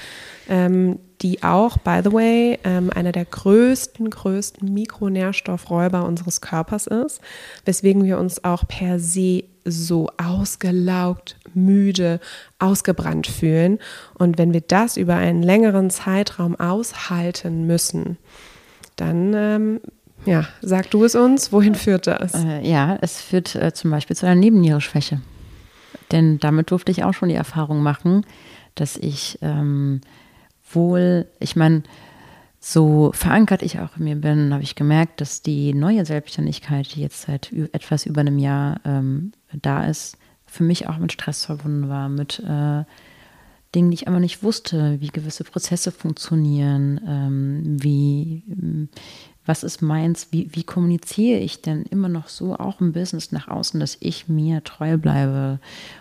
ähm, 0.48 0.98
die 1.22 1.42
auch, 1.42 1.78
by 1.78 2.00
the 2.02 2.12
way, 2.12 2.58
ähm, 2.64 2.90
einer 2.90 3.12
der 3.12 3.24
größten, 3.24 4.10
größten 4.10 4.72
Mikronährstoffräuber 4.72 6.04
unseres 6.04 6.40
Körpers 6.40 6.86
ist, 6.88 7.20
weswegen 7.64 8.04
wir 8.04 8.18
uns 8.18 8.44
auch 8.44 8.66
per 8.66 8.98
se 8.98 9.44
so 9.64 10.10
ausgelaugt, 10.16 11.36
müde, 11.54 12.20
ausgebrannt 12.58 13.26
fühlen. 13.26 13.78
Und 14.14 14.38
wenn 14.38 14.52
wir 14.52 14.62
das 14.62 14.96
über 14.96 15.16
einen 15.16 15.42
längeren 15.42 15.90
Zeitraum 15.90 16.58
aushalten 16.58 17.66
müssen, 17.66 18.16
dann 18.98 19.32
ähm, 19.34 19.80
ja, 20.24 20.46
sag 20.60 20.90
du 20.90 21.04
es 21.04 21.14
uns, 21.14 21.52
wohin 21.52 21.74
führt 21.74 22.06
das? 22.06 22.34
Äh, 22.34 22.68
ja, 22.68 22.98
es 23.00 23.20
führt 23.20 23.54
äh, 23.54 23.72
zum 23.72 23.90
Beispiel 23.90 24.16
zu 24.16 24.26
einer 24.26 24.34
Nebennierenschwäche. 24.34 25.20
Denn 26.12 26.38
damit 26.38 26.70
durfte 26.70 26.92
ich 26.92 27.04
auch 27.04 27.14
schon 27.14 27.28
die 27.28 27.34
Erfahrung 27.34 27.82
machen, 27.82 28.26
dass 28.74 28.96
ich 28.96 29.38
ähm, 29.42 30.00
wohl, 30.72 31.26
ich 31.38 31.56
meine, 31.56 31.82
so 32.60 33.12
verankert 33.14 33.62
ich 33.62 33.78
auch 33.78 33.96
in 33.96 34.04
mir 34.04 34.16
bin, 34.16 34.52
habe 34.52 34.62
ich 34.62 34.74
gemerkt, 34.74 35.20
dass 35.20 35.42
die 35.42 35.74
neue 35.74 36.04
Selbstständigkeit, 36.04 36.94
die 36.94 37.02
jetzt 37.02 37.22
seit 37.22 37.52
etwas 37.72 38.04
über 38.04 38.20
einem 38.20 38.38
Jahr 38.38 38.80
ähm, 38.84 39.32
da 39.52 39.86
ist, 39.86 40.18
für 40.46 40.64
mich 40.64 40.88
auch 40.88 40.98
mit 40.98 41.12
Stress 41.12 41.44
verbunden 41.44 41.88
war, 41.88 42.08
mit 42.08 42.40
äh, 42.40 42.84
Dingen, 43.74 43.90
die 43.90 43.96
ich 43.96 44.08
aber 44.08 44.20
nicht 44.20 44.42
wusste, 44.42 45.00
wie 45.00 45.08
gewisse 45.08 45.44
Prozesse 45.44 45.92
funktionieren, 45.92 47.00
ähm, 47.06 47.62
wie, 47.82 48.42
ähm, 48.48 48.88
was 49.44 49.62
ist 49.62 49.82
meins, 49.82 50.28
wie, 50.30 50.48
wie 50.52 50.62
kommuniziere 50.62 51.40
ich 51.40 51.60
denn 51.62 51.82
immer 51.84 52.08
noch 52.08 52.28
so 52.28 52.56
auch 52.56 52.80
im 52.80 52.92
Business 52.92 53.32
nach 53.32 53.48
außen, 53.48 53.78
dass 53.80 53.96
ich 54.00 54.28
mir 54.28 54.64
treu 54.64 54.96
bleibe. 54.96 55.60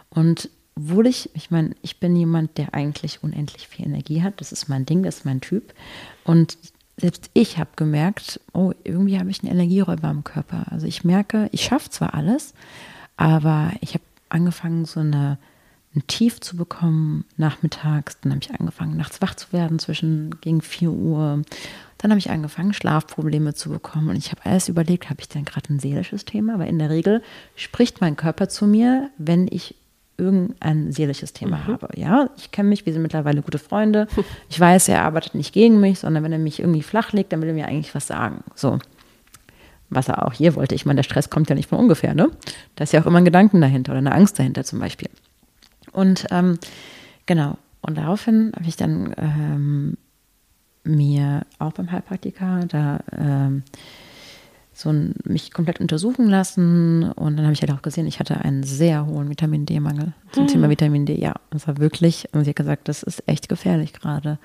Und 0.09 0.49
obwohl 0.75 1.07
ich, 1.07 1.29
ich 1.33 1.51
meine, 1.51 1.75
ich 1.81 1.99
bin 1.99 2.15
jemand, 2.15 2.57
der 2.57 2.73
eigentlich 2.73 3.23
unendlich 3.23 3.67
viel 3.67 3.85
Energie 3.85 4.21
hat, 4.21 4.39
das 4.39 4.51
ist 4.51 4.69
mein 4.69 4.85
Ding, 4.85 5.03
das 5.03 5.19
ist 5.19 5.25
mein 5.25 5.41
Typ. 5.41 5.73
Und 6.23 6.57
selbst 6.97 7.29
ich 7.33 7.57
habe 7.57 7.69
gemerkt, 7.75 8.39
oh, 8.53 8.73
irgendwie 8.83 9.19
habe 9.19 9.29
ich 9.29 9.41
einen 9.41 9.51
Energieräuber 9.51 10.09
im 10.09 10.23
Körper. 10.23 10.65
Also 10.71 10.87
ich 10.87 11.03
merke, 11.03 11.49
ich 11.51 11.63
schaffe 11.63 11.89
zwar 11.89 12.13
alles, 12.13 12.53
aber 13.17 13.71
ich 13.81 13.93
habe 13.93 14.03
angefangen, 14.29 14.85
so 14.85 14.99
eine 14.99 15.37
ein 15.97 16.07
Tief 16.07 16.39
zu 16.39 16.55
bekommen 16.55 17.25
nachmittags. 17.37 18.19
Dann 18.21 18.33
habe 18.33 18.41
ich 18.41 18.51
angefangen, 18.59 18.95
nachts 18.97 19.21
wach 19.21 19.35
zu 19.35 19.51
werden 19.51 19.79
zwischen 19.79 20.39
gegen 20.41 20.61
4 20.61 20.91
Uhr. 20.91 21.41
Dann 21.97 22.11
habe 22.11 22.19
ich 22.19 22.29
angefangen, 22.29 22.73
Schlafprobleme 22.73 23.53
zu 23.55 23.69
bekommen. 23.69 24.09
Und 24.09 24.15
ich 24.17 24.31
habe 24.31 24.45
alles 24.45 24.69
überlegt, 24.69 25.09
habe 25.09 25.21
ich 25.21 25.29
denn 25.29 25.45
gerade 25.45 25.73
ein 25.73 25.79
seelisches 25.79 26.25
Thema? 26.25 26.59
Weil 26.59 26.69
in 26.69 26.79
der 26.79 26.89
Regel 26.89 27.23
spricht 27.55 28.01
mein 28.01 28.15
Körper 28.15 28.47
zu 28.49 28.67
mir, 28.67 29.09
wenn 29.17 29.47
ich 29.49 29.75
irgendein 30.17 30.91
seelisches 30.91 31.33
Thema 31.33 31.57
mhm. 31.57 31.67
habe. 31.67 31.89
Ja, 31.95 32.29
ich 32.37 32.51
kenne 32.51 32.69
mich, 32.69 32.85
wir 32.85 32.93
sind 32.93 33.01
mittlerweile 33.01 33.41
gute 33.41 33.59
Freunde. 33.59 34.07
Ich 34.49 34.59
weiß, 34.59 34.87
er 34.89 35.03
arbeitet 35.03 35.35
nicht 35.35 35.53
gegen 35.53 35.79
mich, 35.79 35.99
sondern 35.99 36.23
wenn 36.23 36.31
er 36.31 36.39
mich 36.39 36.59
irgendwie 36.59 36.81
flach 36.81 37.11
legt, 37.11 37.33
dann 37.33 37.41
will 37.41 37.49
er 37.49 37.53
mir 37.53 37.67
eigentlich 37.67 37.93
was 37.93 38.07
sagen. 38.07 38.43
So. 38.55 38.79
Was 39.89 40.07
er 40.09 40.25
auch 40.25 40.33
hier 40.33 40.55
wollte. 40.55 40.75
Ich 40.75 40.85
meine, 40.85 40.97
der 40.97 41.03
Stress 41.03 41.29
kommt 41.29 41.49
ja 41.49 41.55
nicht 41.55 41.69
von 41.69 41.79
ungefähr, 41.79 42.13
ne? 42.13 42.29
Da 42.75 42.83
ist 42.83 42.93
ja 42.93 43.01
auch 43.01 43.05
immer 43.05 43.19
ein 43.19 43.25
Gedanken 43.25 43.61
dahinter 43.61 43.91
oder 43.91 43.99
eine 43.99 44.13
Angst 44.13 44.39
dahinter 44.39 44.63
zum 44.63 44.79
Beispiel. 44.79 45.09
Und 45.97 46.27
ähm, 46.29 46.59
genau, 47.25 47.57
und 47.81 47.97
daraufhin 47.97 48.51
habe 48.55 48.67
ich 48.67 48.75
dann 48.75 49.15
ähm, 49.17 49.97
mir 50.83 51.41
auch 51.57 51.73
beim 51.73 51.91
Heilpraktiker 51.91 52.67
da 52.67 52.99
ähm, 53.11 53.63
so 54.73 54.89
ein, 54.89 55.15
mich 55.23 55.51
komplett 55.51 55.79
untersuchen 55.79 56.27
lassen 56.27 57.11
und 57.13 57.35
dann 57.35 57.45
habe 57.45 57.53
ich 57.53 57.61
halt 57.61 57.71
auch 57.71 57.81
gesehen, 57.81 58.05
ich 58.05 58.19
hatte 58.19 58.39
einen 58.41 58.61
sehr 58.61 59.07
hohen 59.07 59.27
Vitamin 59.27 59.65
D-Mangel 59.65 60.13
zum 60.33 60.43
mhm. 60.43 60.47
Thema 60.49 60.69
Vitamin 60.69 61.07
D. 61.07 61.19
Ja, 61.19 61.33
das 61.49 61.67
war 61.67 61.79
wirklich, 61.79 62.29
und 62.31 62.43
sie 62.43 62.51
hat 62.51 62.57
gesagt, 62.57 62.89
das 62.89 63.01
ist 63.01 63.27
echt 63.27 63.49
gefährlich 63.49 63.93
gerade. 63.93 64.37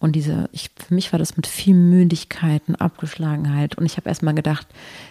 Und 0.00 0.16
diese, 0.16 0.48
ich, 0.50 0.70
für 0.74 0.94
mich 0.94 1.12
war 1.12 1.18
das 1.18 1.36
mit 1.36 1.46
viel 1.46 1.74
Müdigkeiten, 1.74 2.74
Abgeschlagenheit. 2.74 3.76
Und 3.76 3.84
ich 3.84 3.98
habe 3.98 4.08
erstmal 4.08 4.34
gedacht, 4.34 4.66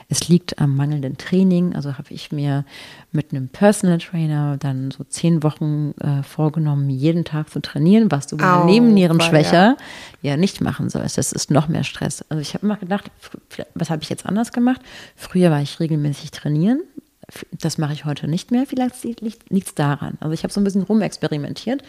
es 0.09 0.27
liegt 0.27 0.59
am 0.59 0.75
mangelnden 0.75 1.15
Training. 1.15 1.75
Also 1.75 1.99
habe 1.99 2.11
ich 2.11 2.31
mir 2.31 2.65
mit 3.11 3.31
einem 3.31 3.49
Personal 3.49 3.99
Trainer 3.99 4.57
dann 4.57 4.89
so 4.89 5.03
zehn 5.03 5.43
Wochen 5.43 5.93
äh, 6.01 6.23
vorgenommen, 6.23 6.89
jeden 6.89 7.23
Tag 7.23 7.51
zu 7.51 7.59
trainieren, 7.59 8.09
was 8.09 8.25
du 8.25 8.37
bei 8.37 8.45
einer 8.45 8.65
Nebennierenschwäche 8.65 9.55
ja. 9.55 9.77
ja 10.23 10.37
nicht 10.37 10.59
machen 10.59 10.89
sollst. 10.89 11.19
Das 11.19 11.33
ist 11.33 11.51
noch 11.51 11.67
mehr 11.67 11.83
Stress. 11.83 12.25
Also 12.29 12.41
ich 12.41 12.55
habe 12.55 12.65
immer 12.65 12.77
gedacht, 12.77 13.11
was 13.75 13.91
habe 13.91 14.01
ich 14.01 14.09
jetzt 14.09 14.25
anders 14.25 14.51
gemacht? 14.51 14.81
Früher 15.15 15.51
war 15.51 15.61
ich 15.61 15.79
regelmäßig 15.79 16.31
trainieren, 16.31 16.81
das 17.51 17.77
mache 17.77 17.93
ich 17.93 18.05
heute 18.05 18.27
nicht 18.27 18.51
mehr. 18.51 18.65
Vielleicht 18.65 19.03
liegt 19.03 19.67
es 19.67 19.75
daran. 19.75 20.17
Also 20.19 20.33
ich 20.33 20.43
habe 20.43 20.53
so 20.53 20.59
ein 20.59 20.63
bisschen 20.63 20.83
rumexperimentiert 20.83 21.83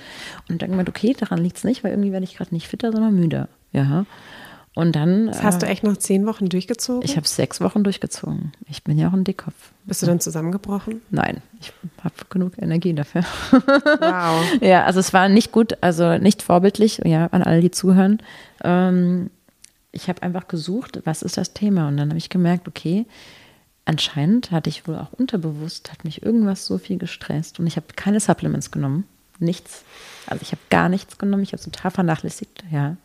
und 0.48 0.62
dann 0.62 0.70
gemeint, 0.70 0.88
okay, 0.88 1.14
daran 1.18 1.38
liegt 1.38 1.56
es 1.56 1.64
nicht, 1.64 1.84
weil 1.84 1.92
irgendwie 1.92 2.12
werde 2.12 2.24
ich 2.24 2.36
gerade 2.36 2.54
nicht 2.54 2.68
fitter, 2.68 2.92
sondern 2.92 3.14
müder. 3.14 3.48
Ja. 3.72 4.06
Und 4.74 4.94
dann. 4.94 5.26
Das 5.26 5.42
hast 5.42 5.56
äh, 5.56 5.66
du 5.66 5.66
echt 5.66 5.82
noch 5.82 5.96
zehn 5.96 6.26
Wochen 6.26 6.48
durchgezogen? 6.48 7.02
Ich 7.04 7.16
habe 7.16 7.26
sechs 7.26 7.60
Wochen 7.60 7.82
durchgezogen. 7.82 8.52
Ich 8.68 8.84
bin 8.84 8.98
ja 8.98 9.08
auch 9.08 9.12
ein 9.12 9.24
Dickkopf. 9.24 9.72
Bist 9.84 10.02
du 10.02 10.06
dann 10.06 10.20
zusammengebrochen? 10.20 11.02
Nein, 11.10 11.42
ich 11.60 11.72
habe 12.04 12.14
genug 12.28 12.52
Energie 12.56 12.94
dafür. 12.94 13.24
Wow. 13.50 14.44
ja, 14.60 14.84
also 14.84 15.00
es 15.00 15.12
war 15.12 15.28
nicht 15.28 15.50
gut, 15.50 15.76
also 15.80 16.18
nicht 16.18 16.42
vorbildlich, 16.42 17.00
ja, 17.04 17.26
an 17.26 17.42
alle, 17.42 17.60
die 17.60 17.72
zuhören. 17.72 18.22
Ähm, 18.62 19.30
ich 19.92 20.08
habe 20.08 20.22
einfach 20.22 20.46
gesucht, 20.46 21.00
was 21.04 21.22
ist 21.22 21.36
das 21.36 21.52
Thema? 21.52 21.88
Und 21.88 21.96
dann 21.96 22.10
habe 22.10 22.18
ich 22.18 22.28
gemerkt, 22.28 22.68
okay, 22.68 23.06
anscheinend 23.84 24.50
hatte 24.50 24.70
ich 24.70 24.86
wohl 24.86 24.96
auch 24.96 25.12
unterbewusst, 25.12 25.92
hat 25.92 26.04
mich 26.04 26.22
irgendwas 26.22 26.66
so 26.66 26.78
viel 26.78 26.98
gestresst 26.98 27.58
und 27.60 27.66
ich 27.66 27.76
habe 27.76 27.86
keine 27.96 28.20
Supplements 28.20 28.70
genommen. 28.70 29.04
Nichts. 29.38 29.84
Also 30.26 30.42
ich 30.42 30.52
habe 30.52 30.60
gar 30.68 30.88
nichts 30.88 31.16
genommen. 31.18 31.42
Ich 31.42 31.52
habe 31.52 31.58
es 31.58 31.64
total 31.64 31.90
vernachlässigt, 31.90 32.64
ja. 32.70 32.96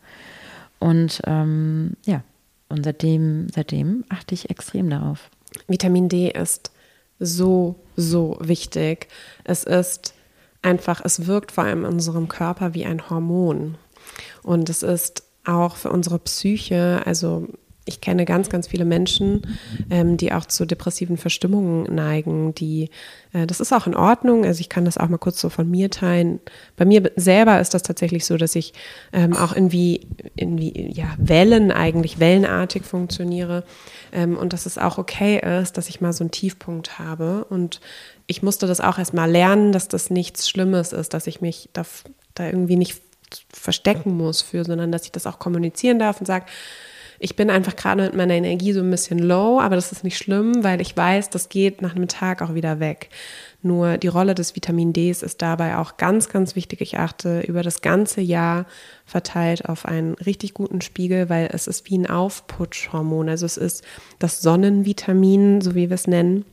Und 0.78 1.22
ähm, 1.24 1.94
ja, 2.04 2.22
und 2.68 2.84
seitdem, 2.84 3.48
seitdem 3.48 4.04
achte 4.08 4.34
ich 4.34 4.50
extrem 4.50 4.90
darauf. 4.90 5.30
Vitamin 5.66 6.08
D 6.08 6.30
ist 6.30 6.70
so, 7.18 7.76
so 7.96 8.36
wichtig. 8.40 9.08
Es 9.44 9.64
ist 9.64 10.14
einfach, 10.62 11.00
es 11.04 11.26
wirkt 11.26 11.52
vor 11.52 11.64
allem 11.64 11.84
in 11.84 11.92
unserem 11.92 12.28
Körper 12.28 12.74
wie 12.74 12.84
ein 12.84 13.08
Hormon. 13.08 13.76
Und 14.42 14.68
es 14.68 14.82
ist 14.82 15.22
auch 15.44 15.76
für 15.76 15.90
unsere 15.90 16.18
Psyche, 16.18 17.02
also 17.04 17.48
ich 17.86 18.00
kenne 18.00 18.24
ganz, 18.24 18.50
ganz 18.50 18.66
viele 18.66 18.84
Menschen, 18.84 19.42
ähm, 19.90 20.16
die 20.16 20.32
auch 20.32 20.44
zu 20.44 20.66
depressiven 20.66 21.16
Verstimmungen 21.16 21.94
neigen, 21.94 22.52
die, 22.54 22.90
äh, 23.32 23.46
das 23.46 23.60
ist 23.60 23.72
auch 23.72 23.86
in 23.86 23.94
Ordnung, 23.94 24.44
also 24.44 24.60
ich 24.60 24.68
kann 24.68 24.84
das 24.84 24.98
auch 24.98 25.08
mal 25.08 25.18
kurz 25.18 25.40
so 25.40 25.48
von 25.48 25.70
mir 25.70 25.88
teilen. 25.88 26.40
Bei 26.76 26.84
mir 26.84 27.12
selber 27.14 27.60
ist 27.60 27.74
das 27.74 27.84
tatsächlich 27.84 28.26
so, 28.26 28.36
dass 28.36 28.56
ich 28.56 28.74
ähm, 29.12 29.34
auch 29.34 29.54
irgendwie, 29.54 30.00
irgendwie, 30.34 30.90
ja, 30.92 31.14
Wellen 31.16 31.70
eigentlich, 31.70 32.18
wellenartig 32.18 32.84
funktioniere. 32.84 33.62
Ähm, 34.12 34.36
und 34.36 34.52
dass 34.52 34.66
es 34.66 34.78
auch 34.78 34.98
okay 34.98 35.38
ist, 35.62 35.78
dass 35.78 35.88
ich 35.88 36.00
mal 36.00 36.12
so 36.12 36.24
einen 36.24 36.32
Tiefpunkt 36.32 36.98
habe. 36.98 37.44
Und 37.44 37.80
ich 38.26 38.42
musste 38.42 38.66
das 38.66 38.80
auch 38.80 38.98
erst 38.98 39.14
mal 39.14 39.30
lernen, 39.30 39.70
dass 39.70 39.86
das 39.86 40.10
nichts 40.10 40.50
Schlimmes 40.50 40.92
ist, 40.92 41.14
dass 41.14 41.28
ich 41.28 41.40
mich 41.40 41.68
da, 41.72 41.84
da 42.34 42.46
irgendwie 42.46 42.76
nicht 42.76 43.00
verstecken 43.52 44.16
muss 44.16 44.42
für, 44.42 44.64
sondern 44.64 44.90
dass 44.90 45.04
ich 45.04 45.12
das 45.12 45.26
auch 45.26 45.38
kommunizieren 45.38 45.98
darf 45.98 46.20
und 46.20 46.26
sage, 46.26 46.46
ich 47.18 47.36
bin 47.36 47.50
einfach 47.50 47.76
gerade 47.76 48.02
mit 48.02 48.14
meiner 48.14 48.34
Energie 48.34 48.72
so 48.72 48.80
ein 48.80 48.90
bisschen 48.90 49.18
low, 49.18 49.60
aber 49.60 49.76
das 49.76 49.92
ist 49.92 50.04
nicht 50.04 50.18
schlimm, 50.18 50.62
weil 50.62 50.80
ich 50.80 50.96
weiß, 50.96 51.30
das 51.30 51.48
geht 51.48 51.82
nach 51.82 51.96
einem 51.96 52.08
Tag 52.08 52.42
auch 52.42 52.54
wieder 52.54 52.80
weg. 52.80 53.10
Nur 53.62 53.98
die 53.98 54.08
Rolle 54.08 54.34
des 54.34 54.54
Vitamin 54.54 54.92
Ds 54.92 55.22
ist 55.22 55.42
dabei 55.42 55.78
auch 55.78 55.96
ganz, 55.96 56.28
ganz 56.28 56.54
wichtig. 56.54 56.80
Ich 56.80 56.98
achte 56.98 57.40
über 57.40 57.62
das 57.62 57.80
ganze 57.80 58.20
Jahr 58.20 58.66
verteilt 59.04 59.68
auf 59.68 59.86
einen 59.86 60.14
richtig 60.14 60.54
guten 60.54 60.80
Spiegel, 60.80 61.28
weil 61.28 61.48
es 61.52 61.66
ist 61.66 61.90
wie 61.90 61.98
ein 61.98 62.08
Aufputschhormon. 62.08 63.28
Also 63.28 63.46
es 63.46 63.56
ist 63.56 63.82
das 64.18 64.40
Sonnenvitamin, 64.40 65.60
so 65.62 65.74
wie 65.74 65.88
wir 65.88 65.94
es 65.94 66.06
nennen. 66.06 66.44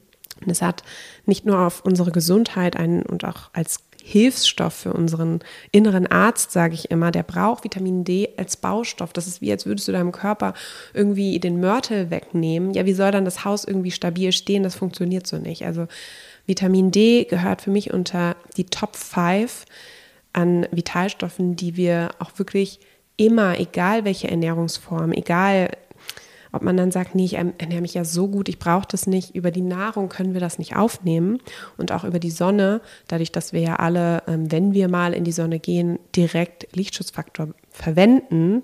Und 0.42 0.50
es 0.50 0.62
hat 0.62 0.84
nicht 1.26 1.46
nur 1.46 1.60
auf 1.60 1.86
unsere 1.86 2.12
Gesundheit 2.12 2.76
einen 2.76 3.04
und 3.04 3.26
auch 3.26 3.50
als 3.54 3.80
Hilfsstoff 4.06 4.74
für 4.74 4.92
unseren 4.92 5.40
inneren 5.72 6.08
Arzt, 6.08 6.52
sage 6.52 6.74
ich 6.74 6.92
immer. 6.92 7.12
Der 7.12 7.24
braucht 7.24 7.64
Vitamin 7.64 8.04
D 8.04 8.28
als 8.36 8.58
Baustoff. 8.58 9.14
Das 9.14 9.28
ist 9.28 9.40
wie, 9.40 9.50
als 9.50 9.66
würdest 9.66 9.88
du 9.88 9.94
deinem 9.94 10.12
Körper 10.12 10.54
irgendwie 10.94 11.40
den 11.40 11.62
Mörtel 11.62 12.12
wegnehmen. 12.12 12.74
Ja, 12.74 12.86
wie 12.86 12.94
soll 12.94 13.12
dann 13.12 13.24
das 13.24 13.46
Haus 13.46 13.64
irgendwie 13.64 13.92
stabil 13.92 14.34
stehen? 14.34 14.64
Das 14.64 14.76
funktioniert 14.76 15.26
so 15.26 15.38
nicht. 15.38 15.66
Also 15.66 15.88
Vitamin 16.46 16.92
D 16.92 17.24
gehört 17.24 17.62
für 17.62 17.72
mich 17.72 17.94
unter 17.94 18.36
die 18.58 18.66
Top 18.66 18.98
5 18.98 19.64
an 20.34 20.68
Vitalstoffen, 20.72 21.56
die 21.56 21.78
wir 21.78 22.10
auch 22.20 22.38
wirklich 22.38 22.82
immer, 23.16 23.58
egal 23.58 24.04
welche 24.04 24.30
Ernährungsform, 24.30 25.14
egal 25.14 25.70
ob 26.54 26.62
man 26.62 26.78
dann 26.78 26.92
sagt, 26.92 27.16
nee, 27.16 27.26
ich 27.26 27.34
ernähre 27.34 27.82
mich 27.82 27.96
ja 27.96 28.06
so 28.06 28.28
gut, 28.28 28.48
ich 28.48 28.60
brauche 28.60 28.88
das 28.88 29.08
nicht. 29.08 29.36
Über 29.36 29.50
die 29.52 29.62
Nahrung 29.62 30.08
können 30.08 30.34
wir 30.34 30.40
das 30.40 30.60
nicht 30.60 30.76
aufnehmen 30.76 31.40
und 31.78 31.92
auch 31.92 32.04
über 32.04 32.20
die 32.20 32.30
Sonne, 32.30 32.80
dadurch, 33.08 33.32
dass 33.32 33.54
wir 33.54 33.60
ja 33.60 33.76
alle, 33.78 34.22
ähm, 34.28 34.52
wenn 34.52 34.74
wir 34.74 34.88
mal 34.88 35.14
in 35.14 35.24
die 35.24 35.32
Sonne 35.32 35.60
gehen, 35.60 35.98
direkt 36.16 36.68
Lichtschutzfaktor 36.76 37.50
verwenden, 37.72 38.62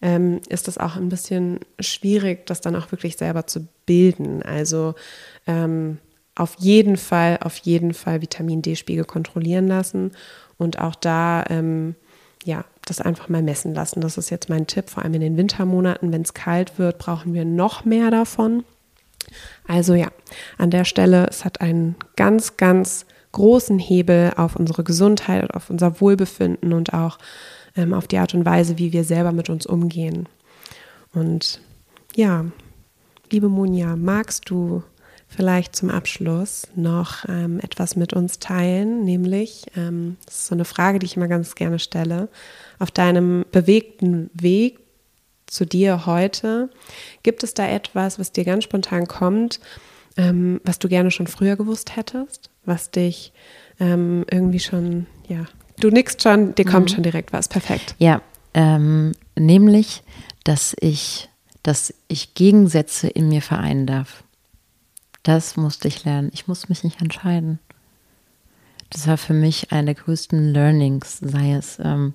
ähm, 0.00 0.40
ist 0.48 0.68
das 0.68 0.78
auch 0.78 0.96
ein 0.96 1.08
bisschen 1.08 1.58
schwierig, 1.80 2.46
das 2.46 2.60
dann 2.60 2.76
auch 2.76 2.92
wirklich 2.92 3.16
selber 3.16 3.46
zu 3.48 3.66
bilden. 3.86 4.42
Also 4.44 4.94
ähm, 5.48 5.98
auf 6.36 6.56
jeden 6.60 6.96
Fall, 6.96 7.38
auf 7.42 7.56
jeden 7.58 7.92
Fall 7.92 8.22
Vitamin 8.22 8.62
D-Spiegel 8.62 9.04
kontrollieren 9.04 9.66
lassen 9.66 10.12
und 10.58 10.78
auch 10.78 10.94
da 10.94 11.44
ja, 12.44 12.64
das 12.84 13.00
einfach 13.00 13.28
mal 13.28 13.42
messen 13.42 13.74
lassen. 13.74 14.00
Das 14.00 14.18
ist 14.18 14.30
jetzt 14.30 14.48
mein 14.48 14.66
Tipp, 14.66 14.90
vor 14.90 15.02
allem 15.02 15.14
in 15.14 15.20
den 15.20 15.36
Wintermonaten. 15.36 16.12
Wenn 16.12 16.22
es 16.22 16.34
kalt 16.34 16.78
wird, 16.78 16.98
brauchen 16.98 17.34
wir 17.34 17.44
noch 17.44 17.84
mehr 17.84 18.10
davon. 18.10 18.64
Also 19.66 19.94
ja, 19.94 20.08
an 20.58 20.70
der 20.70 20.84
Stelle, 20.84 21.26
es 21.28 21.44
hat 21.44 21.60
einen 21.60 21.94
ganz, 22.16 22.56
ganz 22.56 23.06
großen 23.32 23.78
Hebel 23.78 24.32
auf 24.36 24.56
unsere 24.56 24.84
Gesundheit, 24.84 25.54
auf 25.54 25.70
unser 25.70 26.00
Wohlbefinden 26.00 26.72
und 26.72 26.92
auch 26.92 27.18
ähm, 27.76 27.94
auf 27.94 28.06
die 28.06 28.18
Art 28.18 28.34
und 28.34 28.44
Weise, 28.44 28.78
wie 28.78 28.92
wir 28.92 29.04
selber 29.04 29.32
mit 29.32 29.48
uns 29.48 29.64
umgehen. 29.64 30.28
Und 31.14 31.60
ja, 32.14 32.44
liebe 33.30 33.48
Munja, 33.48 33.96
magst 33.96 34.50
du 34.50 34.82
vielleicht 35.34 35.74
zum 35.74 35.90
Abschluss 35.90 36.68
noch 36.76 37.28
ähm, 37.28 37.58
etwas 37.60 37.96
mit 37.96 38.12
uns 38.12 38.38
teilen, 38.38 39.04
nämlich, 39.04 39.64
ähm, 39.76 40.16
das 40.26 40.36
ist 40.36 40.46
so 40.46 40.54
eine 40.54 40.64
Frage, 40.64 40.98
die 40.98 41.06
ich 41.06 41.16
immer 41.16 41.28
ganz 41.28 41.54
gerne 41.54 41.78
stelle, 41.78 42.28
auf 42.78 42.90
deinem 42.90 43.44
bewegten 43.50 44.30
Weg 44.34 44.78
zu 45.46 45.64
dir 45.64 46.06
heute, 46.06 46.70
gibt 47.22 47.42
es 47.42 47.54
da 47.54 47.66
etwas, 47.68 48.18
was 48.18 48.32
dir 48.32 48.44
ganz 48.44 48.64
spontan 48.64 49.06
kommt, 49.06 49.60
ähm, 50.16 50.60
was 50.64 50.78
du 50.78 50.88
gerne 50.88 51.10
schon 51.10 51.26
früher 51.26 51.56
gewusst 51.56 51.96
hättest, 51.96 52.50
was 52.64 52.90
dich 52.90 53.32
ähm, 53.80 54.24
irgendwie 54.30 54.60
schon, 54.60 55.06
ja, 55.28 55.46
du 55.80 55.90
nickst 55.90 56.22
schon, 56.22 56.54
dir 56.54 56.64
kommt 56.64 56.90
mhm. 56.90 56.94
schon 56.94 57.02
direkt 57.02 57.32
was, 57.32 57.48
perfekt. 57.48 57.94
Ja, 57.98 58.20
ähm, 58.54 59.12
nämlich, 59.36 60.02
dass 60.44 60.76
ich, 60.78 61.28
dass 61.62 61.94
ich 62.08 62.34
Gegensätze 62.34 63.08
in 63.08 63.28
mir 63.28 63.42
vereinen 63.42 63.86
darf. 63.86 64.24
Das 65.22 65.56
musste 65.56 65.88
ich 65.88 66.04
lernen. 66.04 66.30
Ich 66.32 66.48
musste 66.48 66.68
mich 66.68 66.84
nicht 66.84 67.00
entscheiden. 67.00 67.58
Das 68.90 69.06
war 69.06 69.16
für 69.16 69.34
mich 69.34 69.72
eine 69.72 69.94
der 69.94 70.02
größten 70.02 70.52
Learnings, 70.52 71.18
sei 71.20 71.54
es 71.54 71.78
ähm, 71.82 72.12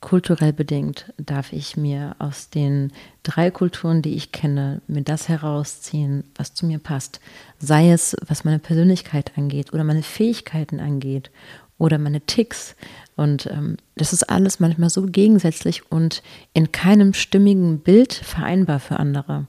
kulturell 0.00 0.54
bedingt, 0.54 1.12
darf 1.18 1.52
ich 1.52 1.76
mir 1.76 2.16
aus 2.18 2.48
den 2.48 2.92
drei 3.22 3.50
Kulturen, 3.50 4.00
die 4.00 4.14
ich 4.14 4.32
kenne, 4.32 4.80
mir 4.86 5.02
das 5.02 5.28
herausziehen, 5.28 6.24
was 6.36 6.54
zu 6.54 6.64
mir 6.64 6.78
passt. 6.78 7.20
Sei 7.58 7.90
es, 7.90 8.16
was 8.26 8.44
meine 8.44 8.58
Persönlichkeit 8.58 9.36
angeht 9.36 9.74
oder 9.74 9.84
meine 9.84 10.02
Fähigkeiten 10.02 10.80
angeht 10.80 11.30
oder 11.76 11.98
meine 11.98 12.22
Ticks. 12.22 12.76
Und 13.14 13.46
ähm, 13.46 13.76
das 13.96 14.14
ist 14.14 14.22
alles 14.30 14.58
manchmal 14.58 14.88
so 14.88 15.02
gegensätzlich 15.02 15.90
und 15.92 16.22
in 16.54 16.72
keinem 16.72 17.12
stimmigen 17.12 17.80
Bild 17.80 18.14
vereinbar 18.14 18.80
für 18.80 18.98
andere 18.98 19.46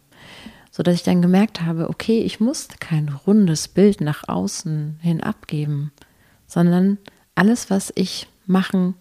so 0.71 0.83
dass 0.83 0.95
ich 0.95 1.03
dann 1.03 1.21
gemerkt 1.21 1.61
habe, 1.61 1.89
okay, 1.89 2.21
ich 2.21 2.39
muss 2.39 2.69
kein 2.79 3.09
rundes 3.09 3.67
Bild 3.67 4.01
nach 4.01 4.27
außen 4.27 4.99
hin 5.01 5.21
abgeben, 5.21 5.91
sondern 6.47 6.97
alles, 7.35 7.69
was 7.69 7.91
ich 7.95 8.27
machen 8.45 8.95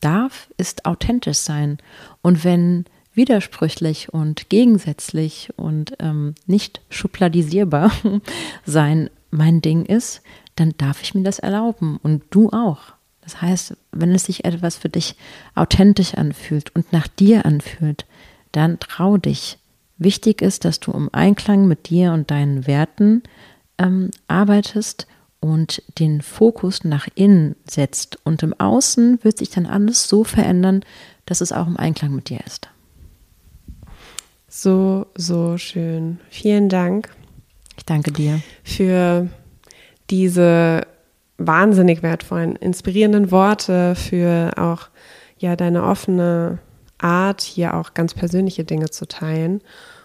darf, 0.00 0.48
ist 0.56 0.84
authentisch 0.84 1.38
sein. 1.38 1.78
Und 2.22 2.44
wenn 2.44 2.84
widersprüchlich 3.14 4.12
und 4.12 4.48
gegensätzlich 4.50 5.50
und 5.56 5.94
ähm, 6.00 6.34
nicht 6.46 6.80
schubladisierbar 6.90 7.92
sein 8.64 9.10
mein 9.30 9.60
Ding 9.60 9.84
ist, 9.84 10.22
dann 10.56 10.74
darf 10.76 11.02
ich 11.02 11.14
mir 11.14 11.22
das 11.22 11.38
erlauben 11.38 11.98
und 12.02 12.22
du 12.30 12.50
auch. 12.50 12.80
Das 13.22 13.40
heißt, 13.40 13.76
wenn 13.92 14.14
es 14.14 14.24
sich 14.24 14.44
etwas 14.44 14.76
für 14.76 14.88
dich 14.88 15.16
authentisch 15.54 16.14
anfühlt 16.14 16.74
und 16.74 16.92
nach 16.92 17.06
dir 17.06 17.46
anfühlt, 17.46 18.04
dann 18.50 18.78
trau 18.80 19.16
dich, 19.16 19.58
Wichtig 20.02 20.42
ist, 20.42 20.64
dass 20.64 20.80
du 20.80 20.92
im 20.92 21.08
Einklang 21.12 21.68
mit 21.68 21.88
dir 21.88 22.12
und 22.12 22.30
deinen 22.30 22.66
Werten 22.66 23.22
ähm, 23.78 24.10
arbeitest 24.28 25.06
und 25.40 25.82
den 25.98 26.22
Fokus 26.22 26.84
nach 26.84 27.08
innen 27.14 27.56
setzt. 27.68 28.18
Und 28.24 28.42
im 28.42 28.58
Außen 28.58 29.22
wird 29.22 29.38
sich 29.38 29.50
dann 29.50 29.66
alles 29.66 30.08
so 30.08 30.24
verändern, 30.24 30.84
dass 31.26 31.40
es 31.40 31.52
auch 31.52 31.66
im 31.66 31.76
Einklang 31.76 32.14
mit 32.14 32.28
dir 32.28 32.40
ist. 32.46 32.68
So, 34.48 35.06
so 35.16 35.56
schön. 35.56 36.20
Vielen 36.30 36.68
Dank. 36.68 37.10
Ich 37.76 37.84
danke 37.84 38.12
dir. 38.12 38.40
Für 38.62 39.28
diese 40.10 40.82
wahnsinnig 41.38 42.02
wertvollen, 42.02 42.56
inspirierenden 42.56 43.30
Worte, 43.30 43.94
für 43.94 44.52
auch 44.56 44.88
ja 45.38 45.56
deine 45.56 45.82
offene 45.84 46.58
Art, 46.98 47.40
hier 47.40 47.74
auch 47.74 47.94
ganz 47.94 48.14
persönliche 48.14 48.64
Dinge 48.64 48.90
zu 48.90 49.06
teilen. 49.06 49.62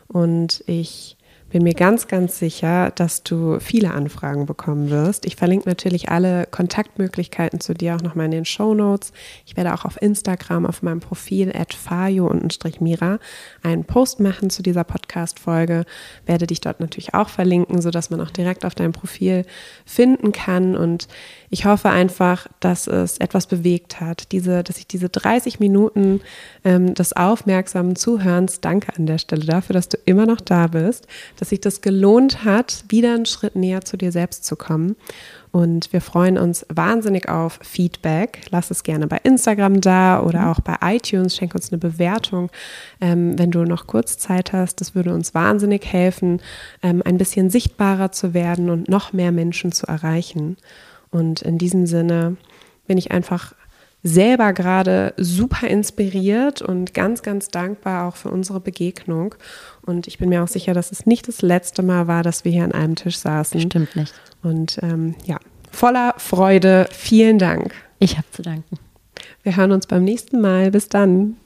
Und 0.08 0.64
ich 0.68 1.17
bin 1.50 1.64
mir 1.64 1.74
ganz, 1.74 2.08
ganz 2.08 2.40
sicher, 2.40 2.92
dass 2.92 3.24
du 3.24 3.60
viele 3.60 3.94
Anfragen 3.94 4.46
bekommen 4.46 4.90
wirst. 4.90 5.26
Ich 5.26 5.38
verlinke 5.38 5.70
natürlich 5.70 6.10
alle 6.10 6.46
Kontaktmöglichkeiten 6.46 7.62
zu 7.62 7.74
dir 7.74 7.96
auch 7.96 8.02
nochmal 8.02 8.26
in 8.26 8.32
den 8.32 8.46
Show 8.46 8.74
Notes. 8.74 9.14
Ich 9.46 9.56
werde 9.56 9.74
auch 9.74 9.86
auf 9.86 10.02
Instagram 10.02 10.66
auf 10.66 10.84
meinem 10.84 11.00
Profil 11.00 11.54
at 11.56 11.74
fayo-mira 11.74 13.20
einen 13.64 13.86
Post 13.86 14.20
machen 14.20 14.50
zu 14.50 14.62
dieser 14.62 14.84
Podcast-Folge. 14.84 15.86
Werde 16.26 16.48
dich 16.48 16.60
dort 16.60 16.82
natürlich 16.82 17.14
auch 17.14 17.30
verlinken, 17.30 17.82
sodass 17.82 18.10
man 18.10 18.20
auch 18.20 18.32
direkt 18.32 18.66
auf 18.66 18.76
dein 18.76 18.92
Profil 18.92 19.46
finden 19.86 20.34
kann. 20.34 20.76
Und 20.76 21.08
ich 21.50 21.66
hoffe 21.66 21.90
einfach, 21.90 22.48
dass 22.60 22.88
es 22.88 23.20
etwas 23.20 23.48
bewegt 23.48 24.02
hat. 24.02 24.34
Diese, 24.34 24.64
dass 24.64 24.78
ich 24.80 24.88
diese 24.88 25.08
30 25.08 25.62
Minuten 25.62 26.20
ähm, 26.66 26.94
des 26.94 27.14
aufmerksamen 27.14 27.96
Zuhörens, 27.96 28.60
danke 28.60 28.94
an 28.98 29.06
der 29.06 29.18
Stelle 29.18 29.46
dafür, 29.46 29.74
dass 29.74 29.88
du 29.88 29.98
immer 30.06 30.26
noch 30.26 30.42
da 30.42 30.68
bist, 30.68 31.08
dass 31.38 31.50
sich 31.50 31.62
das 31.62 31.82
gelohnt 31.82 32.44
hat, 32.44 32.84
wieder 32.90 33.14
einen 33.14 33.26
Schritt 33.26 33.56
näher 33.56 33.82
zu 33.82 33.98
dir 33.98 34.12
selbst 34.12 34.46
zu 34.46 34.56
kommen. 34.56 34.96
Und 35.52 35.94
wir 35.94 36.02
freuen 36.02 36.38
uns 36.38 36.66
wahnsinnig 36.70 37.30
auf 37.30 37.60
Feedback. 37.64 38.42
Lass 38.50 38.70
es 38.70 38.84
gerne 38.84 39.08
bei 39.08 39.20
Instagram 39.24 39.82
da 39.82 40.22
oder 40.22 40.42
mhm. 40.42 40.48
auch 40.48 40.60
bei 40.60 40.76
iTunes. 40.82 41.36
Schenk 41.36 41.56
uns 41.56 41.72
eine 41.72 41.80
Bewertung, 41.80 42.50
ähm, 43.00 43.40
wenn 43.40 43.52
du 43.52 43.64
noch 43.64 43.88
kurz 43.88 44.18
Zeit 44.18 44.54
hast. 44.54 44.82
Das 44.82 44.94
würde 44.94 45.14
uns 45.14 45.34
wahnsinnig 45.34 45.86
helfen, 45.86 46.42
ähm, 46.84 47.02
ein 47.06 47.18
bisschen 47.18 47.50
sichtbarer 47.50 48.12
zu 48.12 48.34
werden 48.34 48.70
und 48.70 48.90
noch 48.90 49.14
mehr 49.14 49.32
Menschen 49.32 49.72
zu 49.72 49.88
erreichen. 49.88 50.58
Und 51.10 51.42
in 51.42 51.58
diesem 51.58 51.86
Sinne 51.86 52.36
bin 52.88 52.98
ich 52.98 53.12
einfach 53.12 53.54
selber 54.04 54.54
gerade 54.54 55.14
super 55.18 55.68
inspiriert 55.68 56.62
und 56.62 56.94
ganz, 56.94 57.24
ganz 57.24 57.50
dankbar 57.50 58.08
auch 58.08 58.16
für 58.16 58.30
unsere 58.30 58.60
Begegnung. 58.60 59.36
Und 59.86 60.08
ich 60.08 60.18
bin 60.18 60.30
mir 60.30 60.44
auch 60.44 60.48
sicher, 60.48 60.74
dass 60.74 60.92
es 60.92 61.06
nicht 61.06 61.28
das 61.28 61.42
letzte 61.42 61.84
Mal 61.84 62.08
war, 62.08 62.24
dass 62.24 62.46
wir 62.46 62.52
hier 62.52 62.64
an 62.64 62.72
einem 62.72 62.96
Tisch 62.96 63.18
saßen. 63.18 63.60
Stimmt 63.60 63.96
nicht. 63.96 64.14
Und 64.44 64.80
ähm, 64.82 65.16
ja, 65.26 65.38
voller 65.72 66.14
Freude. 66.18 66.88
Vielen 66.92 67.40
Dank. 67.40 67.74
Ich 68.00 68.18
habe 68.18 68.28
zu 68.32 68.42
danken. 68.42 68.78
Wir 69.44 69.56
hören 69.56 69.72
uns 69.72 69.88
beim 69.88 70.04
nächsten 70.04 70.40
Mal. 70.40 70.72
Bis 70.72 70.90
dann. 70.90 71.38